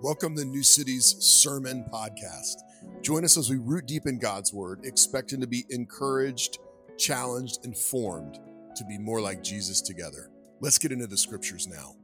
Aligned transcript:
Welcome 0.00 0.36
to 0.36 0.44
New 0.44 0.62
City's 0.62 1.16
Sermon 1.18 1.84
Podcast. 1.92 2.62
Join 3.02 3.24
us 3.24 3.36
as 3.36 3.50
we 3.50 3.56
root 3.56 3.86
deep 3.86 4.06
in 4.06 4.20
God's 4.20 4.52
Word, 4.52 4.82
expecting 4.84 5.40
to 5.40 5.48
be 5.48 5.66
encouraged, 5.70 6.58
challenged, 6.96 7.64
and 7.64 7.76
formed 7.76 8.38
to 8.76 8.84
be 8.84 8.98
more 8.98 9.20
like 9.20 9.42
Jesus 9.42 9.80
together. 9.80 10.30
Let's 10.60 10.78
get 10.78 10.92
into 10.92 11.08
the 11.08 11.16
scriptures 11.16 11.66
now. 11.66 11.96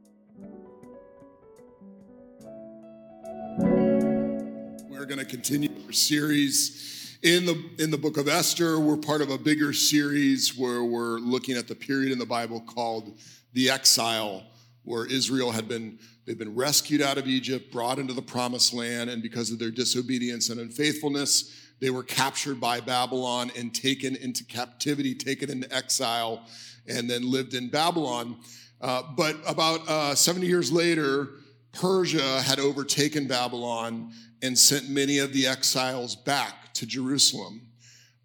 We're 4.91 5.07
going 5.07 5.21
to 5.21 5.25
continue 5.25 5.71
our 5.87 5.93
series 5.93 7.17
in 7.23 7.47
the 7.47 7.71
in 7.79 7.93
the 7.93 7.99
book 7.99 8.17
of 8.17 8.27
Esther. 8.27 8.81
We're 8.81 8.97
part 8.97 9.23
of 9.23 9.31
a 9.31 9.39
bigger 9.39 9.73
series 9.73 10.59
where 10.59 10.83
we're 10.83 11.19
looking 11.21 11.57
at 11.57 11.69
the 11.69 11.77
period 11.77 12.11
in 12.11 12.19
the 12.19 12.27
Bible 12.27 12.61
called 12.61 13.17
the 13.55 13.71
exile, 13.71 14.45
where 14.83 15.07
Israel 15.07 15.51
had 15.51 15.67
been 15.67 15.99
they've 16.27 16.39
been 16.39 16.55
rescued 16.55 17.01
out 17.01 17.19
of 17.19 17.27
Egypt, 17.27 17.73
brought 17.73 17.99
into 17.99 18.13
the 18.13 18.23
promised 18.23 18.75
land, 18.75 19.11
and 19.11 19.23
because 19.23 19.51
of 19.51 19.59
their 19.59 19.71
disobedience 19.71 20.51
and 20.51 20.61
unfaithfulness, 20.61 21.55
they 21.81 21.91
were 21.91 22.03
captured 22.03 22.61
by 22.61 22.81
Babylon 22.81 23.51
and 23.57 23.75
taken 23.75 24.17
into 24.17 24.45
captivity, 24.45 25.15
taken 25.15 25.51
into 25.51 25.75
exile 25.75 26.47
and 26.87 27.09
then 27.09 27.31
lived 27.31 27.55
in 27.55 27.69
Babylon. 27.69 28.37
Uh, 28.81 29.03
but 29.17 29.37
about 29.47 29.87
uh, 29.89 30.15
70 30.15 30.47
years 30.47 30.71
later, 30.71 31.31
Persia 31.73 32.43
had 32.43 32.61
overtaken 32.61 33.27
Babylon 33.27 34.13
and 34.43 34.59
sent 34.59 34.89
many 34.89 35.19
of 35.19 35.33
the 35.33 35.47
exiles 35.47 36.15
back 36.15 36.73
to 36.75 36.87
Jerusalem. 36.87 37.63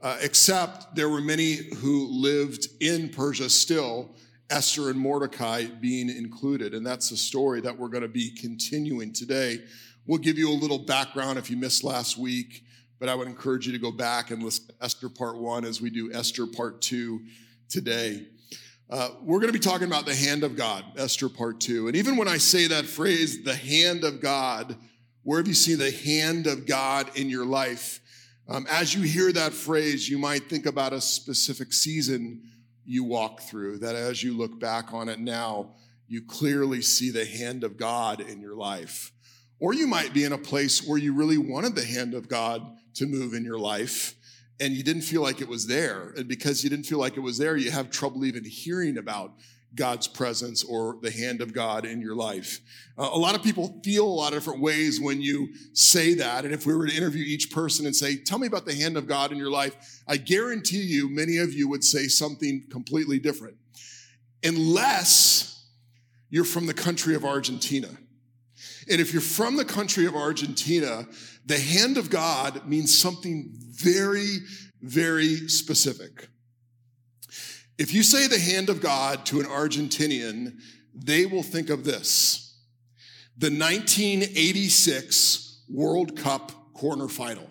Uh, 0.02 0.18
except 0.22 0.96
there 0.96 1.10
were 1.10 1.22
many 1.22 1.56
who 1.78 2.08
lived 2.08 2.68
in 2.80 3.10
Persia 3.10 3.50
still, 3.50 4.16
Esther 4.50 4.90
and 4.90 5.00
Mordecai 5.00 5.66
being 5.66 6.10
included. 6.10 6.74
And 6.74 6.86
that's 6.86 7.10
the 7.10 7.18
story 7.18 7.62
that 7.62 7.78
we're 7.78 7.90
going 7.90 8.04
to 8.04 8.08
be 8.08 8.32
continuing 8.32 9.14
today. 9.14 9.60
We'll 10.08 10.18
give 10.18 10.38
you 10.38 10.50
a 10.50 10.54
little 10.54 10.80
background 10.80 11.38
if 11.38 11.52
you 11.52 11.58
missed 11.58 11.84
last 11.84 12.18
week, 12.18 12.64
but 13.00 13.10
I 13.10 13.16
would 13.16 13.28
encourage 13.28 13.68
you 13.68 13.74
to 13.74 13.80
go 13.80 13.92
back 13.92 14.32
and 14.32 14.42
listen 14.42 14.68
to 14.68 14.74
Esther 14.82 15.10
part 15.10 15.38
one 15.38 15.66
as 15.66 15.82
we 15.82 15.90
do 15.90 16.12
Esther 16.12 16.48
part 16.48 16.82
two 16.82 17.22
today. 17.70 18.26
Uh, 18.90 19.10
we're 19.22 19.40
going 19.40 19.54
to 19.54 19.58
be 19.58 19.64
talking 19.64 19.86
about 19.86 20.08
the 20.08 20.16
hand 20.16 20.44
of 20.44 20.56
God, 20.56 20.84
Esther 20.98 21.30
part 21.30 21.60
two. 21.60 21.88
And 21.88 21.96
even 21.96 22.18
when 22.18 22.28
I 22.28 22.38
say 22.38 22.66
that 22.68 22.86
phrase, 22.86 23.44
the 23.44 23.56
hand 23.56 24.04
of 24.04 24.20
God, 24.20 24.76
where 25.22 25.38
have 25.38 25.48
you 25.48 25.54
seen 25.54 25.78
the 25.78 25.92
hand 25.92 26.48
of 26.48 26.66
God 26.66 27.16
in 27.16 27.30
your 27.30 27.46
life? 27.46 28.00
Um, 28.48 28.66
as 28.68 28.96
you 28.96 29.04
hear 29.04 29.32
that 29.32 29.54
phrase, 29.54 30.10
you 30.10 30.18
might 30.18 30.50
think 30.50 30.66
about 30.66 30.92
a 30.92 31.02
specific 31.02 31.72
season 31.72 32.42
you 32.90 33.04
walk 33.04 33.42
through, 33.42 33.78
that 33.78 33.96
as 33.96 34.24
you 34.24 34.36
look 34.36 34.60
back 34.60 34.94
on 34.94 35.10
it 35.10 35.20
now, 35.20 35.76
you 36.08 36.24
clearly 36.24 36.82
see 36.82 37.12
the 37.12 37.24
hand 37.24 37.64
of 37.64 37.78
God 37.78 38.20
in 38.20 38.42
your 38.42 38.56
life. 38.56 39.12
Or 39.60 39.76
you 39.76 39.86
might 39.86 40.12
be 40.12 40.24
in 40.24 40.34
a 40.34 40.40
place 40.40 40.84
where 40.84 40.98
you 40.98 41.14
really 41.14 41.38
wanted 41.38 41.76
the 41.76 41.86
hand 41.86 42.16
of 42.16 42.28
God 42.28 42.66
to 42.96 43.06
move 43.06 43.36
in 43.36 43.46
your 43.46 43.60
life 43.60 44.16
and 44.60 44.74
you 44.74 44.84
didn't 44.84 45.04
feel 45.04 45.22
like 45.22 45.40
it 45.40 45.48
was 45.48 45.68
there. 45.68 46.14
And 46.18 46.28
because 46.28 46.64
you 46.64 46.70
didn't 46.70 46.86
feel 46.86 46.98
like 46.98 47.16
it 47.16 47.22
was 47.22 47.38
there, 47.38 47.56
you 47.56 47.70
have 47.70 47.92
trouble 47.92 48.26
even 48.26 48.44
hearing 48.44 48.98
about 48.98 49.34
God's 49.76 50.08
presence 50.08 50.64
or 50.64 50.98
the 51.02 51.12
hand 51.12 51.42
of 51.42 51.54
God 51.54 51.86
in 51.86 52.02
your 52.02 52.16
life. 52.16 52.60
Uh, 52.98 53.10
a 53.14 53.18
lot 53.18 53.36
of 53.36 53.44
people 53.44 53.80
feel 53.84 54.06
a 54.06 54.08
lot 54.08 54.34
of 54.34 54.40
different 54.40 54.62
ways 54.62 55.00
when 55.00 55.22
you 55.22 55.50
say 55.74 56.16
that. 56.16 56.44
And 56.44 56.54
if 56.54 56.66
we 56.66 56.76
were 56.76 56.88
to 56.88 56.96
interview 56.96 57.24
each 57.24 57.52
person 57.52 57.86
and 57.86 57.96
say, 57.96 58.18
Tell 58.18 58.40
me 58.40 58.48
about 58.48 58.66
the 58.66 58.74
hand 58.74 58.98
of 58.98 59.08
God 59.08 59.32
in 59.32 59.38
your 59.38 59.52
life, 59.52 60.02
I 60.08 60.18
guarantee 60.18 60.82
you 60.82 61.10
many 61.10 61.38
of 61.38 61.54
you 61.54 61.70
would 61.70 61.84
say 61.84 62.08
something 62.08 62.66
completely 62.72 63.20
different. 63.20 63.58
Unless 64.44 65.66
you're 66.30 66.46
from 66.46 66.66
the 66.66 66.74
country 66.74 67.16
of 67.16 67.26
Argentina. 67.26 67.90
And 68.90 69.00
if 69.00 69.14
you're 69.14 69.22
from 69.22 69.56
the 69.56 69.66
country 69.66 70.06
of 70.06 70.16
Argentina, 70.16 71.08
the 71.46 71.60
hand 71.60 71.98
of 71.98 72.10
God 72.10 72.68
means 72.68 72.96
something 72.96 73.52
very, 73.54 74.38
very 74.82 75.48
specific. 75.48 76.28
If 77.80 77.94
you 77.94 78.04
say 78.04 78.28
the 78.28 78.38
hand 78.38 78.68
of 78.68 78.82
God 78.82 79.26
to 79.28 79.40
an 79.40 79.46
Argentinian, 79.46 80.60
they 80.94 81.26
will 81.26 81.44
think 81.44 81.70
of 81.70 81.86
this 81.86 82.58
the 83.38 83.50
1986 83.50 85.64
World 85.70 86.18
Cup 86.18 86.52
quarterfinal. 86.76 87.48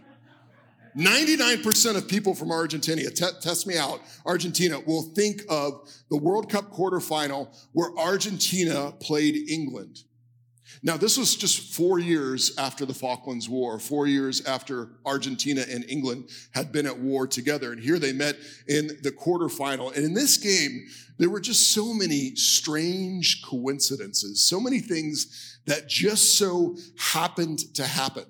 99% 0.95 1.97
of 1.97 2.09
people 2.09 2.35
from 2.35 2.51
Argentina, 2.51 3.09
t- 3.09 3.25
test 3.41 3.67
me 3.67 3.79
out, 3.79 4.03
Argentina 4.27 4.79
will 4.81 5.05
think 5.15 5.41
of 5.49 5.89
the 6.11 6.19
World 6.19 6.51
Cup 6.51 6.73
quarterfinal 6.73 7.49
where 7.73 7.97
Argentina 7.97 8.93
played 9.01 9.49
England. 9.49 10.03
Now, 10.83 10.97
this 10.97 11.17
was 11.17 11.35
just 11.35 11.75
four 11.75 11.99
years 11.99 12.57
after 12.59 12.85
the 12.85 12.95
Falklands 12.95 13.49
War, 13.49 13.79
four 13.79 14.07
years 14.07 14.45
after 14.45 14.91
Argentina 15.05 15.65
and 15.69 15.85
England 15.89 16.31
had 16.53 16.73
been 16.73 16.87
at 16.87 16.99
war 16.99 17.27
together. 17.27 17.73
And 17.73 17.81
here 17.81 17.99
they 17.99 18.13
met 18.13 18.37
in 18.69 18.89
the 19.03 19.11
quarterfinal. 19.11 19.95
And 19.97 20.05
in 20.05 20.15
this 20.15 20.37
game, 20.37 20.87
there 21.19 21.31
were 21.31 21.41
just 21.41 21.71
so 21.71 21.93
many 21.93 22.35
strange 22.37 23.43
coincidences, 23.43 24.43
so 24.43 24.61
many 24.61 24.81
things 24.81 25.59
that 25.67 25.89
just 25.89 26.39
so 26.39 26.77
happened 26.97 27.59
to 27.75 27.85
happen. 27.85 28.25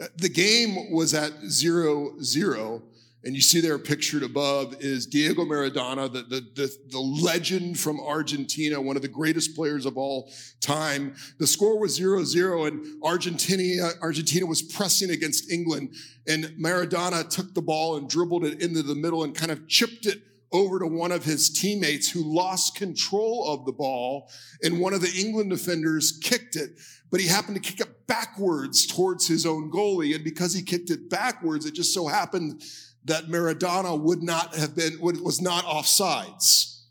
Uh, 0.00 0.06
the 0.16 0.30
game 0.30 0.92
was 0.92 1.12
at 1.12 1.32
zero 1.46 2.14
zero 2.22 2.82
and 3.22 3.34
you 3.34 3.42
see 3.42 3.60
there 3.60 3.78
pictured 3.78 4.22
above 4.22 4.76
is 4.80 5.06
Diego 5.06 5.44
Maradona, 5.44 6.10
the, 6.10 6.22
the, 6.22 6.40
the, 6.54 6.76
the, 6.88 6.98
legend 6.98 7.78
from 7.78 8.00
Argentina, 8.00 8.80
one 8.80 8.96
of 8.96 9.02
the 9.02 9.08
greatest 9.08 9.54
players 9.54 9.84
of 9.84 9.98
all 9.98 10.30
time. 10.60 11.14
The 11.38 11.46
score 11.46 11.78
was 11.78 12.00
0-0 12.00 12.68
and 12.68 13.02
Argentina, 13.02 13.90
Argentina 14.00 14.46
was 14.46 14.62
pressing 14.62 15.10
against 15.10 15.50
England. 15.52 15.94
And 16.26 16.44
Maradona 16.58 17.28
took 17.28 17.52
the 17.52 17.60
ball 17.60 17.96
and 17.96 18.08
dribbled 18.08 18.44
it 18.44 18.62
into 18.62 18.82
the 18.82 18.94
middle 18.94 19.22
and 19.24 19.34
kind 19.34 19.52
of 19.52 19.68
chipped 19.68 20.06
it 20.06 20.22
over 20.52 20.78
to 20.78 20.86
one 20.86 21.12
of 21.12 21.22
his 21.22 21.50
teammates 21.50 22.10
who 22.10 22.22
lost 22.24 22.74
control 22.74 23.46
of 23.48 23.66
the 23.66 23.72
ball. 23.72 24.30
And 24.62 24.80
one 24.80 24.94
of 24.94 25.02
the 25.02 25.12
England 25.14 25.50
defenders 25.50 26.18
kicked 26.22 26.56
it 26.56 26.70
but 27.10 27.18
he 27.18 27.26
happened 27.26 27.56
to 27.56 27.60
kick 27.60 27.80
it 27.80 28.06
backwards 28.06 28.86
towards 28.86 29.26
his 29.26 29.44
own 29.44 29.68
goalie. 29.70 30.14
And 30.14 30.22
because 30.22 30.54
he 30.54 30.62
kicked 30.62 30.90
it 30.90 31.10
backwards 31.10 31.66
it 31.66 31.74
just 31.74 31.92
so 31.92 32.06
happened 32.06 32.62
that 33.04 33.26
Maradona 33.26 33.98
would 33.98 34.22
not 34.22 34.54
have 34.54 34.76
been, 34.76 35.00
was 35.00 35.40
not 35.40 35.64
offsides. 35.64 36.82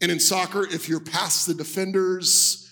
And 0.00 0.10
in 0.10 0.20
soccer, 0.20 0.64
if 0.64 0.88
you're 0.88 1.00
past 1.00 1.46
the 1.46 1.54
defenders 1.54 2.64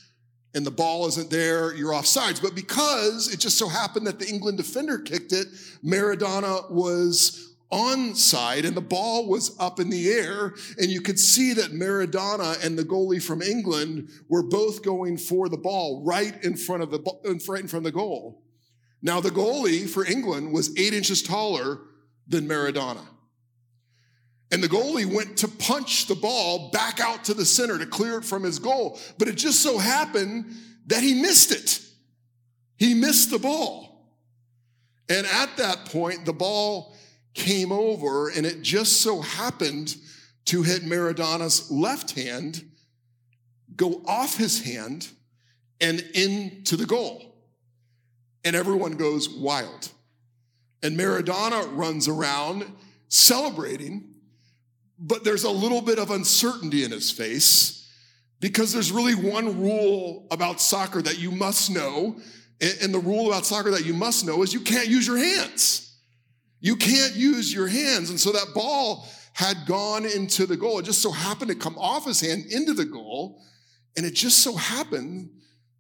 and 0.55 0.65
the 0.65 0.71
ball 0.71 1.07
isn't 1.07 1.31
there, 1.31 1.75
you're 1.75 1.93
offsides. 1.93 2.41
But 2.41 2.55
because 2.55 3.33
it 3.33 3.41
just 3.41 3.59
so 3.59 3.69
happened 3.69 4.07
that 4.07 4.19
the 4.19 4.29
England 4.29 4.57
defender 4.57 4.99
kicked 4.99 5.33
it, 5.33 5.49
Maradona 5.85 6.71
was 6.71 7.55
onside 7.73 8.65
and 8.65 8.77
the 8.77 8.81
ball 8.81 9.29
was 9.29 9.57
up 9.59 9.81
in 9.81 9.91
the 9.91 10.09
air. 10.09 10.55
And 10.79 10.89
you 10.91 11.01
could 11.01 11.19
see 11.19 11.53
that 11.55 11.73
Maradona 11.73 12.65
and 12.65 12.79
the 12.79 12.85
goalie 12.85 13.23
from 13.23 13.43
England 13.43 14.09
were 14.29 14.45
both 14.45 14.83
going 14.83 15.19
for 15.19 15.49
the 15.49 15.59
ball 15.59 16.03
right 16.05 16.43
in 16.45 16.57
front 16.57 16.83
of 16.83 16.91
the, 16.91 17.01
right 17.49 17.61
in 17.61 17.69
front 17.69 17.85
of 17.87 17.93
the 17.93 17.93
goal. 17.93 18.43
Now, 19.03 19.21
the 19.21 19.31
goalie 19.31 19.89
for 19.89 20.07
England 20.07 20.53
was 20.53 20.77
eight 20.79 20.95
inches 20.95 21.23
taller 21.23 21.81
than 22.29 22.49
Maradona. 22.49 23.05
And 24.53 24.63
the 24.63 24.69
goalie 24.69 25.13
went 25.13 25.39
to 25.39 25.49
punch 25.49 26.07
the 26.07 26.15
ball 26.15 26.71
back 26.71 27.01
out 27.01 27.25
to 27.25 27.35
the 27.35 27.45
center 27.45 27.79
to 27.79 27.87
clear 27.87 28.19
it 28.19 28.25
from 28.25 28.43
his 28.45 28.59
goal. 28.59 28.99
But 29.19 29.29
it 29.29 29.37
just 29.37 29.61
so 29.61 29.79
happened 29.79 30.47
that 30.87 31.03
he 31.03 31.21
missed 31.21 31.51
it. 31.51 31.83
He 32.77 32.95
missed 32.95 33.31
the 33.31 33.39
ball. 33.39 33.87
And 35.09 35.27
at 35.27 35.57
that 35.57 35.87
point, 35.87 36.25
the 36.25 36.33
ball 36.33 36.95
came 37.35 37.73
over 37.73 38.29
and 38.29 38.47
it 38.47 38.63
just 38.63 39.01
so 39.03 39.21
happened 39.21 39.97
to 40.47 40.63
hit 40.63 40.83
Maradona's 40.83 41.71
left 41.71 42.13
hand, 42.13 42.65
go 43.75 44.01
off 44.07 44.37
his 44.37 44.63
hand, 44.63 45.09
and 45.81 46.01
into 46.15 46.77
the 46.77 46.87
goal. 46.87 47.35
And 48.45 48.55
everyone 48.55 48.93
goes 48.93 49.29
wild. 49.29 49.91
And 50.87 50.97
Maradona 50.97 51.69
runs 51.77 52.07
around 52.07 52.65
celebrating, 53.09 54.15
but 55.01 55.25
there's 55.25 55.43
a 55.43 55.51
little 55.51 55.81
bit 55.81 55.99
of 55.99 56.13
uncertainty 56.13 56.85
in 56.85 56.93
his 56.93 57.11
face 57.11 57.91
because 58.39 58.73
there's 58.73 58.93
really 58.93 59.17
one 59.17 59.61
rule 59.61 60.29
about 60.31 60.61
soccer 60.61 61.03
that 61.03 61.19
you 61.19 61.33
must 61.33 61.73
know. 61.73 62.21
And 62.61 62.95
the 62.95 63.01
rule 63.01 63.27
about 63.27 63.45
soccer 63.45 63.73
that 63.73 63.85
you 63.85 63.95
must 63.95 64.25
know 64.25 64.45
is 64.45 64.55
you 64.55 64.61
can't 64.61 64.87
use 64.87 65.09
your 65.09 65.19
hands. 65.19 65.93
You 66.61 66.77
can't 66.77 67.17
use 67.17 67.53
your 67.53 67.67
hands. 67.67 68.11
And 68.11 68.21
so 68.21 68.31
that 68.31 68.55
ball 68.55 69.09
had 69.33 69.57
gone 69.67 70.07
into 70.07 70.47
the 70.47 70.57
goal. 70.57 70.79
It 70.79 70.85
just 70.85 71.03
so 71.03 71.11
happened 71.11 71.51
to 71.51 71.57
come 71.57 71.77
off 71.79 72.05
his 72.05 72.21
hand 72.21 72.45
into 72.53 72.75
the 72.75 72.85
goal. 72.85 73.43
And 73.97 74.07
it 74.07 74.15
just 74.15 74.39
so 74.39 74.55
happened 74.55 75.31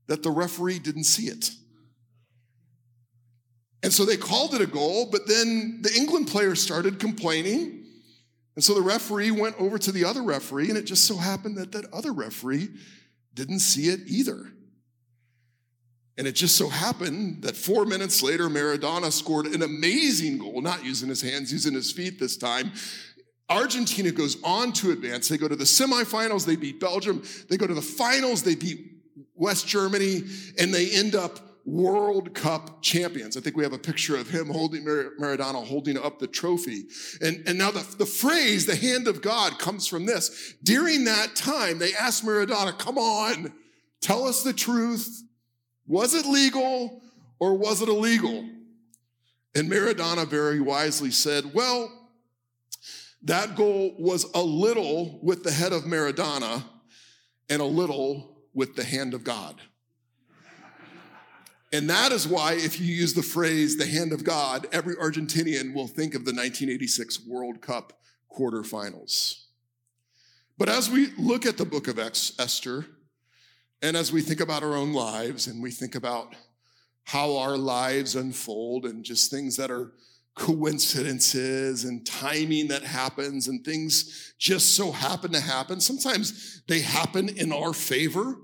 that 0.08 0.24
the 0.24 0.32
referee 0.32 0.80
didn't 0.80 1.04
see 1.04 1.28
it. 1.28 1.52
And 3.82 3.92
so 3.92 4.04
they 4.04 4.16
called 4.16 4.54
it 4.54 4.60
a 4.60 4.66
goal, 4.66 5.08
but 5.10 5.26
then 5.26 5.80
the 5.82 5.92
England 5.94 6.28
players 6.28 6.60
started 6.60 6.98
complaining. 6.98 7.84
And 8.54 8.64
so 8.64 8.74
the 8.74 8.82
referee 8.82 9.30
went 9.30 9.54
over 9.60 9.78
to 9.78 9.92
the 9.92 10.04
other 10.04 10.22
referee, 10.22 10.70
and 10.70 10.78
it 10.78 10.84
just 10.84 11.04
so 11.04 11.16
happened 11.16 11.56
that 11.58 11.72
that 11.72 11.84
other 11.92 12.12
referee 12.12 12.70
didn't 13.34 13.60
see 13.60 13.88
it 13.88 14.00
either. 14.06 14.50
And 16.18 16.26
it 16.26 16.32
just 16.32 16.56
so 16.56 16.70
happened 16.70 17.42
that 17.42 17.54
four 17.54 17.84
minutes 17.84 18.22
later, 18.22 18.48
Maradona 18.48 19.12
scored 19.12 19.46
an 19.46 19.62
amazing 19.62 20.38
goal, 20.38 20.62
not 20.62 20.82
using 20.82 21.10
his 21.10 21.20
hands, 21.20 21.52
using 21.52 21.74
his 21.74 21.92
feet 21.92 22.18
this 22.18 22.38
time. 22.38 22.72
Argentina 23.50 24.10
goes 24.10 24.42
on 24.42 24.72
to 24.72 24.90
advance. 24.92 25.28
They 25.28 25.36
go 25.36 25.46
to 25.46 25.54
the 25.54 25.64
semifinals, 25.64 26.46
they 26.46 26.56
beat 26.56 26.80
Belgium. 26.80 27.22
They 27.50 27.58
go 27.58 27.66
to 27.66 27.74
the 27.74 27.82
finals, 27.82 28.42
they 28.42 28.54
beat 28.54 28.92
West 29.34 29.68
Germany, 29.68 30.22
and 30.58 30.72
they 30.72 30.90
end 30.90 31.14
up 31.14 31.38
World 31.66 32.32
Cup 32.32 32.80
champions. 32.80 33.36
I 33.36 33.40
think 33.40 33.56
we 33.56 33.64
have 33.64 33.72
a 33.72 33.78
picture 33.78 34.16
of 34.16 34.30
him 34.30 34.48
holding 34.48 34.84
Maradona 34.84 35.66
holding 35.66 35.98
up 35.98 36.20
the 36.20 36.28
trophy. 36.28 36.84
And, 37.20 37.42
and 37.48 37.58
now 37.58 37.72
the, 37.72 37.84
the 37.98 38.06
phrase, 38.06 38.66
the 38.66 38.76
hand 38.76 39.08
of 39.08 39.20
God, 39.20 39.58
comes 39.58 39.88
from 39.88 40.06
this. 40.06 40.54
During 40.62 41.04
that 41.04 41.34
time, 41.34 41.78
they 41.78 41.92
asked 41.94 42.24
Maradona, 42.24 42.78
come 42.78 42.98
on, 42.98 43.52
tell 44.00 44.26
us 44.26 44.44
the 44.44 44.52
truth. 44.52 45.24
Was 45.88 46.14
it 46.14 46.24
legal 46.24 47.02
or 47.40 47.54
was 47.54 47.82
it 47.82 47.88
illegal? 47.88 48.48
And 49.56 49.68
Maradona 49.68 50.26
very 50.26 50.60
wisely 50.60 51.10
said, 51.10 51.52
Well, 51.52 51.90
that 53.22 53.56
goal 53.56 53.96
was 53.98 54.24
a 54.34 54.42
little 54.42 55.18
with 55.20 55.42
the 55.42 55.50
head 55.50 55.72
of 55.72 55.82
Maradona 55.82 56.62
and 57.50 57.60
a 57.60 57.64
little 57.64 58.36
with 58.54 58.76
the 58.76 58.84
hand 58.84 59.14
of 59.14 59.24
God. 59.24 59.60
And 61.72 61.90
that 61.90 62.12
is 62.12 62.28
why, 62.28 62.52
if 62.54 62.80
you 62.80 62.86
use 62.86 63.14
the 63.14 63.22
phrase 63.22 63.76
the 63.76 63.86
hand 63.86 64.12
of 64.12 64.24
God, 64.24 64.66
every 64.72 64.94
Argentinian 64.96 65.74
will 65.74 65.88
think 65.88 66.14
of 66.14 66.24
the 66.24 66.32
1986 66.32 67.26
World 67.26 67.60
Cup 67.60 67.94
quarterfinals. 68.30 69.42
But 70.58 70.68
as 70.68 70.88
we 70.88 71.08
look 71.18 71.44
at 71.44 71.58
the 71.58 71.64
book 71.64 71.88
of 71.88 71.98
Esther, 71.98 72.86
and 73.82 73.96
as 73.96 74.12
we 74.12 74.22
think 74.22 74.40
about 74.40 74.62
our 74.62 74.74
own 74.74 74.92
lives 74.92 75.46
and 75.46 75.62
we 75.62 75.70
think 75.70 75.94
about 75.94 76.34
how 77.04 77.36
our 77.36 77.56
lives 77.56 78.16
unfold 78.16 78.84
and 78.84 79.04
just 79.04 79.30
things 79.30 79.56
that 79.56 79.70
are 79.70 79.92
coincidences 80.34 81.84
and 81.84 82.06
timing 82.06 82.68
that 82.68 82.82
happens 82.82 83.48
and 83.48 83.64
things 83.64 84.34
just 84.38 84.74
so 84.76 84.92
happen 84.92 85.32
to 85.32 85.40
happen. 85.40 85.80
Sometimes 85.80 86.62
they 86.68 86.80
happen 86.80 87.28
in 87.28 87.52
our 87.52 87.72
favor, 87.72 88.36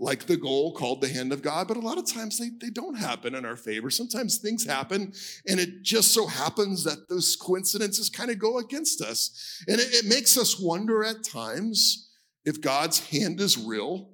like 0.00 0.24
the 0.24 0.36
goal 0.36 0.72
called 0.72 1.02
the 1.02 1.08
hand 1.08 1.30
of 1.30 1.42
God, 1.42 1.68
but 1.68 1.76
a 1.76 1.80
lot 1.80 1.98
of 1.98 2.10
times 2.10 2.38
they, 2.38 2.48
they 2.60 2.70
don't 2.70 2.96
happen 2.96 3.34
in 3.34 3.44
our 3.44 3.56
favor. 3.56 3.90
Sometimes 3.90 4.38
things 4.38 4.64
happen 4.64 5.12
and 5.46 5.60
it 5.60 5.82
just 5.82 6.12
so 6.12 6.26
happens 6.26 6.82
that 6.84 7.06
those 7.10 7.36
coincidences 7.36 8.08
kind 8.08 8.30
of 8.30 8.38
go 8.38 8.58
against 8.58 9.02
us. 9.02 9.62
And 9.68 9.78
it, 9.78 9.92
it 9.92 10.06
makes 10.06 10.38
us 10.38 10.58
wonder 10.58 11.04
at 11.04 11.22
times 11.22 12.10
if 12.46 12.62
God's 12.62 13.10
hand 13.10 13.40
is 13.40 13.58
real 13.58 14.10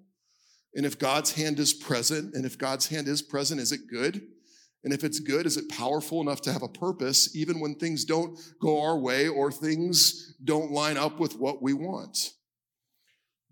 and 0.75 0.85
if 0.85 0.99
God's 0.99 1.33
hand 1.33 1.59
is 1.59 1.73
present, 1.73 2.35
and 2.35 2.45
if 2.45 2.59
God's 2.59 2.87
hand 2.89 3.09
is 3.09 3.23
present, 3.23 3.61
is 3.61 3.73
it 3.73 3.89
good? 3.91 4.21
And 4.85 4.93
if 4.93 5.05
it's 5.05 5.21
good, 5.21 5.47
is 5.47 5.57
it 5.57 5.71
powerful 5.71 6.21
enough 6.21 6.43
to 6.43 6.53
have 6.53 6.63
a 6.63 6.69
purpose, 6.69 7.35
even 7.35 7.61
when 7.61 7.77
things 7.77 8.05
don't 8.05 8.39
go 8.61 8.83
our 8.83 8.99
way 8.99 9.27
or 9.27 9.51
things 9.51 10.35
don't 10.45 10.71
line 10.73 10.99
up 10.99 11.19
with 11.19 11.39
what 11.39 11.63
we 11.63 11.73
want? 11.73 12.33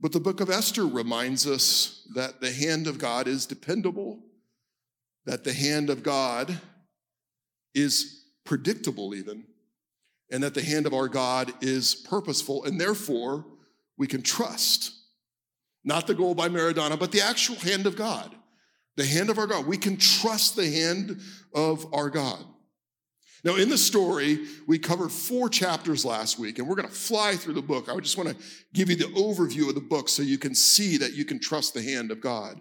But 0.01 0.13
the 0.13 0.21
book 0.21 0.41
of 0.41 0.51
Esther 0.51 0.87
reminds 0.87 1.47
us 1.47 2.07
that 2.15 2.41
the 2.41 2.53
hand 2.53 2.87
of 2.87 2.99
God 2.99 3.27
is 3.27 3.47
dependable, 3.47 4.21
that 5.25 5.45
the 5.45 5.53
hand 5.53 5.91
of 5.91 6.03
God 6.03 6.59
is 7.75 8.25
predictable, 8.45 9.15
even, 9.15 9.45
and 10.31 10.43
that 10.43 10.55
the 10.55 10.63
hand 10.63 10.87
of 10.87 10.95
our 10.95 11.09
God 11.09 11.53
is 11.61 11.95
purposeful, 11.95 12.65
and 12.65 12.81
therefore 12.81 13.47
we 13.97 14.07
can 14.07 14.23
trust 14.23 14.93
not 15.85 16.07
the 16.07 16.15
goal 16.15 16.35
by 16.35 16.49
Maradona, 16.49 16.99
but 16.99 17.13
the 17.13 17.21
actual 17.21 17.57
hand 17.57 17.87
of 17.87 17.95
God. 17.95 18.35
The 18.97 19.05
hand 19.05 19.29
of 19.29 19.39
our 19.39 19.47
God. 19.47 19.67
We 19.67 19.77
can 19.77 19.97
trust 19.97 20.57
the 20.57 20.71
hand 20.71 21.21
of 21.55 21.93
our 21.93 22.09
God. 22.09 22.45
Now, 23.45 23.57
in 23.57 23.69
the 23.69 23.77
story, 23.77 24.47
we 24.67 24.79
covered 24.79 25.13
four 25.13 25.51
chapters 25.51 26.03
last 26.05 26.39
week, 26.39 26.59
and 26.59 26.67
we're 26.67 26.77
going 26.77 26.89
to 26.89 26.95
fly 26.95 27.37
through 27.37 27.53
the 27.53 27.63
book. 27.63 27.91
I 27.91 28.01
just 28.01 28.17
want 28.17 28.31
to 28.31 28.37
give 28.73 28.89
you 28.89 28.97
the 28.97 29.05
overview 29.05 29.69
of 29.69 29.75
the 29.75 29.83
book 29.83 30.09
so 30.09 30.23
you 30.23 30.39
can 30.39 30.55
see 30.55 30.97
that 30.97 31.13
you 31.13 31.27
can 31.27 31.39
trust 31.39 31.75
the 31.75 31.83
hand 31.83 32.11
of 32.11 32.23
God. 32.23 32.59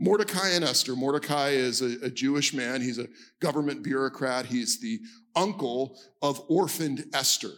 Mordecai 0.00 0.50
and 0.50 0.64
Esther. 0.64 0.96
Mordecai 0.96 1.50
is 1.50 1.82
a, 1.82 2.06
a 2.06 2.10
Jewish 2.10 2.54
man, 2.54 2.80
he's 2.80 2.98
a 2.98 3.08
government 3.40 3.82
bureaucrat, 3.82 4.46
he's 4.46 4.80
the 4.80 4.98
uncle 5.36 5.98
of 6.22 6.40
orphaned 6.48 7.04
Esther. 7.12 7.52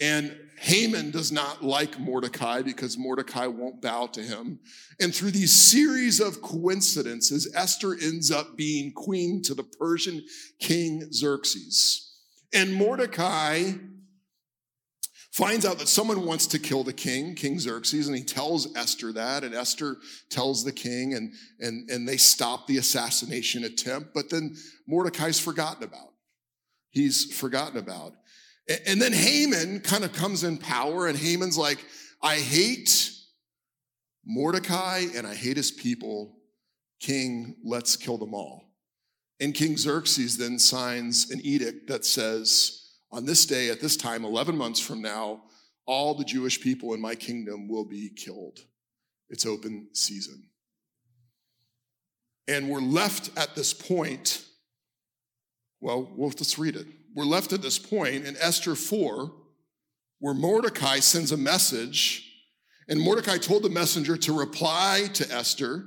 And 0.00 0.36
Haman 0.58 1.10
does 1.10 1.30
not 1.30 1.62
like 1.62 1.98
Mordecai 1.98 2.62
because 2.62 2.98
Mordecai 2.98 3.46
won't 3.46 3.80
bow 3.80 4.06
to 4.08 4.22
him. 4.22 4.60
And 5.00 5.14
through 5.14 5.32
these 5.32 5.52
series 5.52 6.20
of 6.20 6.42
coincidences, 6.42 7.52
Esther 7.54 7.92
ends 7.92 8.30
up 8.30 8.56
being 8.56 8.92
queen 8.92 9.42
to 9.42 9.54
the 9.54 9.64
Persian 9.64 10.24
king 10.58 11.12
Xerxes. 11.12 12.12
And 12.52 12.74
Mordecai 12.74 13.72
finds 15.32 15.66
out 15.66 15.78
that 15.80 15.88
someone 15.88 16.24
wants 16.24 16.46
to 16.46 16.60
kill 16.60 16.84
the 16.84 16.92
king, 16.92 17.34
King 17.34 17.58
Xerxes, 17.58 18.06
and 18.06 18.16
he 18.16 18.22
tells 18.22 18.76
Esther 18.76 19.12
that, 19.12 19.42
and 19.42 19.52
Esther 19.52 19.96
tells 20.30 20.62
the 20.62 20.70
king, 20.70 21.14
and, 21.14 21.32
and, 21.58 21.90
and 21.90 22.08
they 22.08 22.16
stop 22.16 22.68
the 22.68 22.78
assassination 22.78 23.64
attempt, 23.64 24.14
but 24.14 24.30
then 24.30 24.54
Mordecai's 24.86 25.40
forgotten 25.40 25.82
about. 25.82 26.12
He's 26.90 27.36
forgotten 27.36 27.78
about. 27.78 28.12
And 28.86 29.00
then 29.00 29.12
Haman 29.12 29.80
kind 29.80 30.04
of 30.04 30.12
comes 30.12 30.42
in 30.42 30.56
power, 30.56 31.06
and 31.06 31.18
Haman's 31.18 31.58
like, 31.58 31.84
I 32.22 32.36
hate 32.36 33.10
Mordecai 34.24 35.04
and 35.14 35.26
I 35.26 35.34
hate 35.34 35.58
his 35.58 35.70
people. 35.70 36.38
King, 37.00 37.56
let's 37.62 37.96
kill 37.96 38.16
them 38.16 38.32
all. 38.32 38.70
And 39.40 39.52
King 39.52 39.76
Xerxes 39.76 40.38
then 40.38 40.58
signs 40.58 41.30
an 41.30 41.40
edict 41.44 41.88
that 41.88 42.06
says, 42.06 42.92
on 43.12 43.26
this 43.26 43.44
day, 43.44 43.68
at 43.68 43.80
this 43.80 43.96
time, 43.96 44.24
11 44.24 44.56
months 44.56 44.80
from 44.80 45.02
now, 45.02 45.42
all 45.86 46.14
the 46.14 46.24
Jewish 46.24 46.60
people 46.60 46.94
in 46.94 47.00
my 47.00 47.14
kingdom 47.14 47.68
will 47.68 47.84
be 47.84 48.08
killed. 48.08 48.60
It's 49.28 49.44
open 49.44 49.88
season. 49.92 50.44
And 52.48 52.70
we're 52.70 52.80
left 52.80 53.30
at 53.36 53.54
this 53.54 53.74
point. 53.74 54.44
Well, 55.80 56.10
we'll 56.16 56.30
just 56.30 56.56
read 56.56 56.76
it 56.76 56.86
we're 57.14 57.24
left 57.24 57.52
at 57.52 57.62
this 57.62 57.78
point 57.78 58.26
in 58.26 58.36
Esther 58.40 58.74
4, 58.74 59.32
where 60.18 60.34
Mordecai 60.34 60.98
sends 60.98 61.30
a 61.32 61.36
message, 61.36 62.28
and 62.88 63.00
Mordecai 63.00 63.38
told 63.38 63.62
the 63.62 63.70
messenger 63.70 64.16
to 64.16 64.36
reply 64.36 65.08
to 65.14 65.30
Esther 65.32 65.84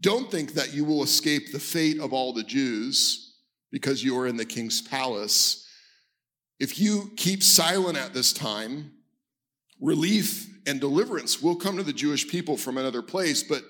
Don't 0.00 0.30
think 0.30 0.54
that 0.54 0.72
you 0.72 0.84
will 0.84 1.02
escape 1.02 1.52
the 1.52 1.58
fate 1.58 1.98
of 1.98 2.12
all 2.12 2.32
the 2.32 2.44
Jews 2.44 3.34
because 3.72 4.04
you 4.04 4.18
are 4.18 4.26
in 4.26 4.36
the 4.36 4.44
king's 4.44 4.80
palace. 4.80 5.66
If 6.58 6.78
you 6.78 7.10
keep 7.16 7.42
silent 7.42 7.98
at 7.98 8.14
this 8.14 8.32
time, 8.32 8.92
relief 9.80 10.48
and 10.66 10.80
deliverance 10.80 11.42
will 11.42 11.56
come 11.56 11.76
to 11.76 11.82
the 11.82 11.92
Jewish 11.92 12.28
people 12.28 12.56
from 12.56 12.78
another 12.78 13.02
place, 13.02 13.42
but 13.42 13.62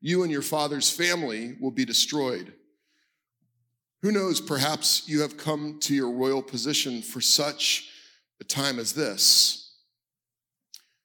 you 0.00 0.22
and 0.22 0.32
your 0.32 0.42
father's 0.42 0.90
family 0.90 1.56
will 1.60 1.70
be 1.70 1.84
destroyed. 1.84 2.52
Who 4.02 4.10
knows, 4.10 4.40
perhaps 4.40 5.08
you 5.08 5.20
have 5.20 5.36
come 5.36 5.78
to 5.80 5.94
your 5.94 6.10
royal 6.10 6.42
position 6.42 7.02
for 7.02 7.20
such 7.20 7.88
a 8.40 8.44
time 8.44 8.80
as 8.80 8.92
this. 8.92 9.76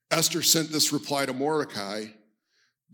Esther 0.10 0.42
sent 0.42 0.72
this 0.72 0.92
reply 0.92 1.26
to 1.26 1.34
Mordecai 1.34 2.06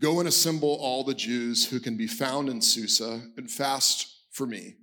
Go 0.00 0.18
and 0.18 0.28
assemble 0.28 0.76
all 0.80 1.04
the 1.04 1.14
Jews 1.14 1.68
who 1.68 1.78
can 1.78 1.96
be 1.96 2.08
found 2.08 2.48
in 2.48 2.60
Susa 2.60 3.22
and 3.36 3.48
fast 3.48 4.08
for 4.32 4.44
me. 4.44 4.74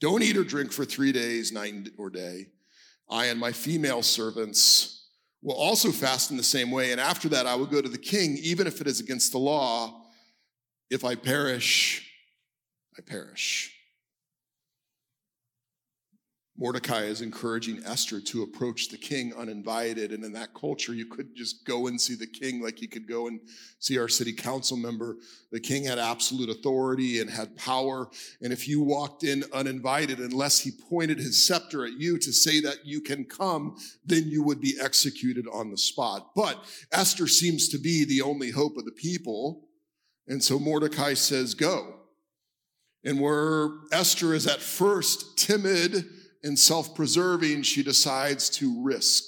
Don't 0.00 0.22
eat 0.22 0.36
or 0.36 0.42
drink 0.42 0.72
for 0.72 0.84
three 0.84 1.12
days, 1.12 1.52
night 1.52 1.90
or 1.96 2.10
day. 2.10 2.48
I 3.08 3.26
and 3.26 3.38
my 3.38 3.52
female 3.52 4.02
servants 4.02 5.06
will 5.42 5.54
also 5.54 5.92
fast 5.92 6.32
in 6.32 6.36
the 6.36 6.42
same 6.42 6.72
way. 6.72 6.90
And 6.90 7.00
after 7.00 7.28
that, 7.28 7.46
I 7.46 7.54
will 7.54 7.66
go 7.66 7.80
to 7.80 7.88
the 7.88 7.96
king, 7.96 8.36
even 8.42 8.66
if 8.66 8.80
it 8.80 8.88
is 8.88 8.98
against 8.98 9.30
the 9.30 9.38
law. 9.38 10.02
If 10.90 11.04
I 11.04 11.14
perish, 11.14 12.10
I 12.98 13.02
perish. 13.02 13.72
Mordecai 16.58 17.04
is 17.04 17.22
encouraging 17.22 17.82
Esther 17.86 18.20
to 18.20 18.42
approach 18.42 18.88
the 18.88 18.98
king 18.98 19.32
uninvited. 19.34 20.12
And 20.12 20.22
in 20.22 20.32
that 20.34 20.52
culture, 20.52 20.92
you 20.92 21.06
couldn't 21.06 21.34
just 21.34 21.64
go 21.64 21.86
and 21.86 21.98
see 21.98 22.14
the 22.14 22.26
king 22.26 22.62
like 22.62 22.82
you 22.82 22.88
could 22.88 23.08
go 23.08 23.26
and 23.26 23.40
see 23.78 23.98
our 23.98 24.08
city 24.08 24.34
council 24.34 24.76
member. 24.76 25.16
The 25.50 25.60
king 25.60 25.84
had 25.84 25.98
absolute 25.98 26.50
authority 26.50 27.20
and 27.20 27.30
had 27.30 27.56
power. 27.56 28.10
And 28.42 28.52
if 28.52 28.68
you 28.68 28.82
walked 28.82 29.24
in 29.24 29.44
uninvited, 29.54 30.18
unless 30.18 30.60
he 30.60 30.72
pointed 30.90 31.18
his 31.18 31.46
scepter 31.46 31.86
at 31.86 31.94
you 31.98 32.18
to 32.18 32.32
say 32.32 32.60
that 32.60 32.84
you 32.84 33.00
can 33.00 33.24
come, 33.24 33.76
then 34.04 34.24
you 34.28 34.42
would 34.42 34.60
be 34.60 34.76
executed 34.78 35.46
on 35.50 35.70
the 35.70 35.78
spot. 35.78 36.32
But 36.36 36.62
Esther 36.92 37.28
seems 37.28 37.70
to 37.70 37.78
be 37.78 38.04
the 38.04 38.20
only 38.20 38.50
hope 38.50 38.76
of 38.76 38.84
the 38.84 38.92
people. 38.92 39.68
And 40.28 40.44
so 40.44 40.58
Mordecai 40.58 41.14
says, 41.14 41.54
Go. 41.54 41.94
And 43.04 43.20
where 43.20 43.70
Esther 43.90 44.32
is 44.34 44.46
at 44.46 44.60
first 44.60 45.36
timid, 45.36 46.04
and 46.44 46.58
self 46.58 46.94
preserving, 46.94 47.62
she 47.62 47.82
decides 47.82 48.50
to 48.50 48.82
risk. 48.82 49.24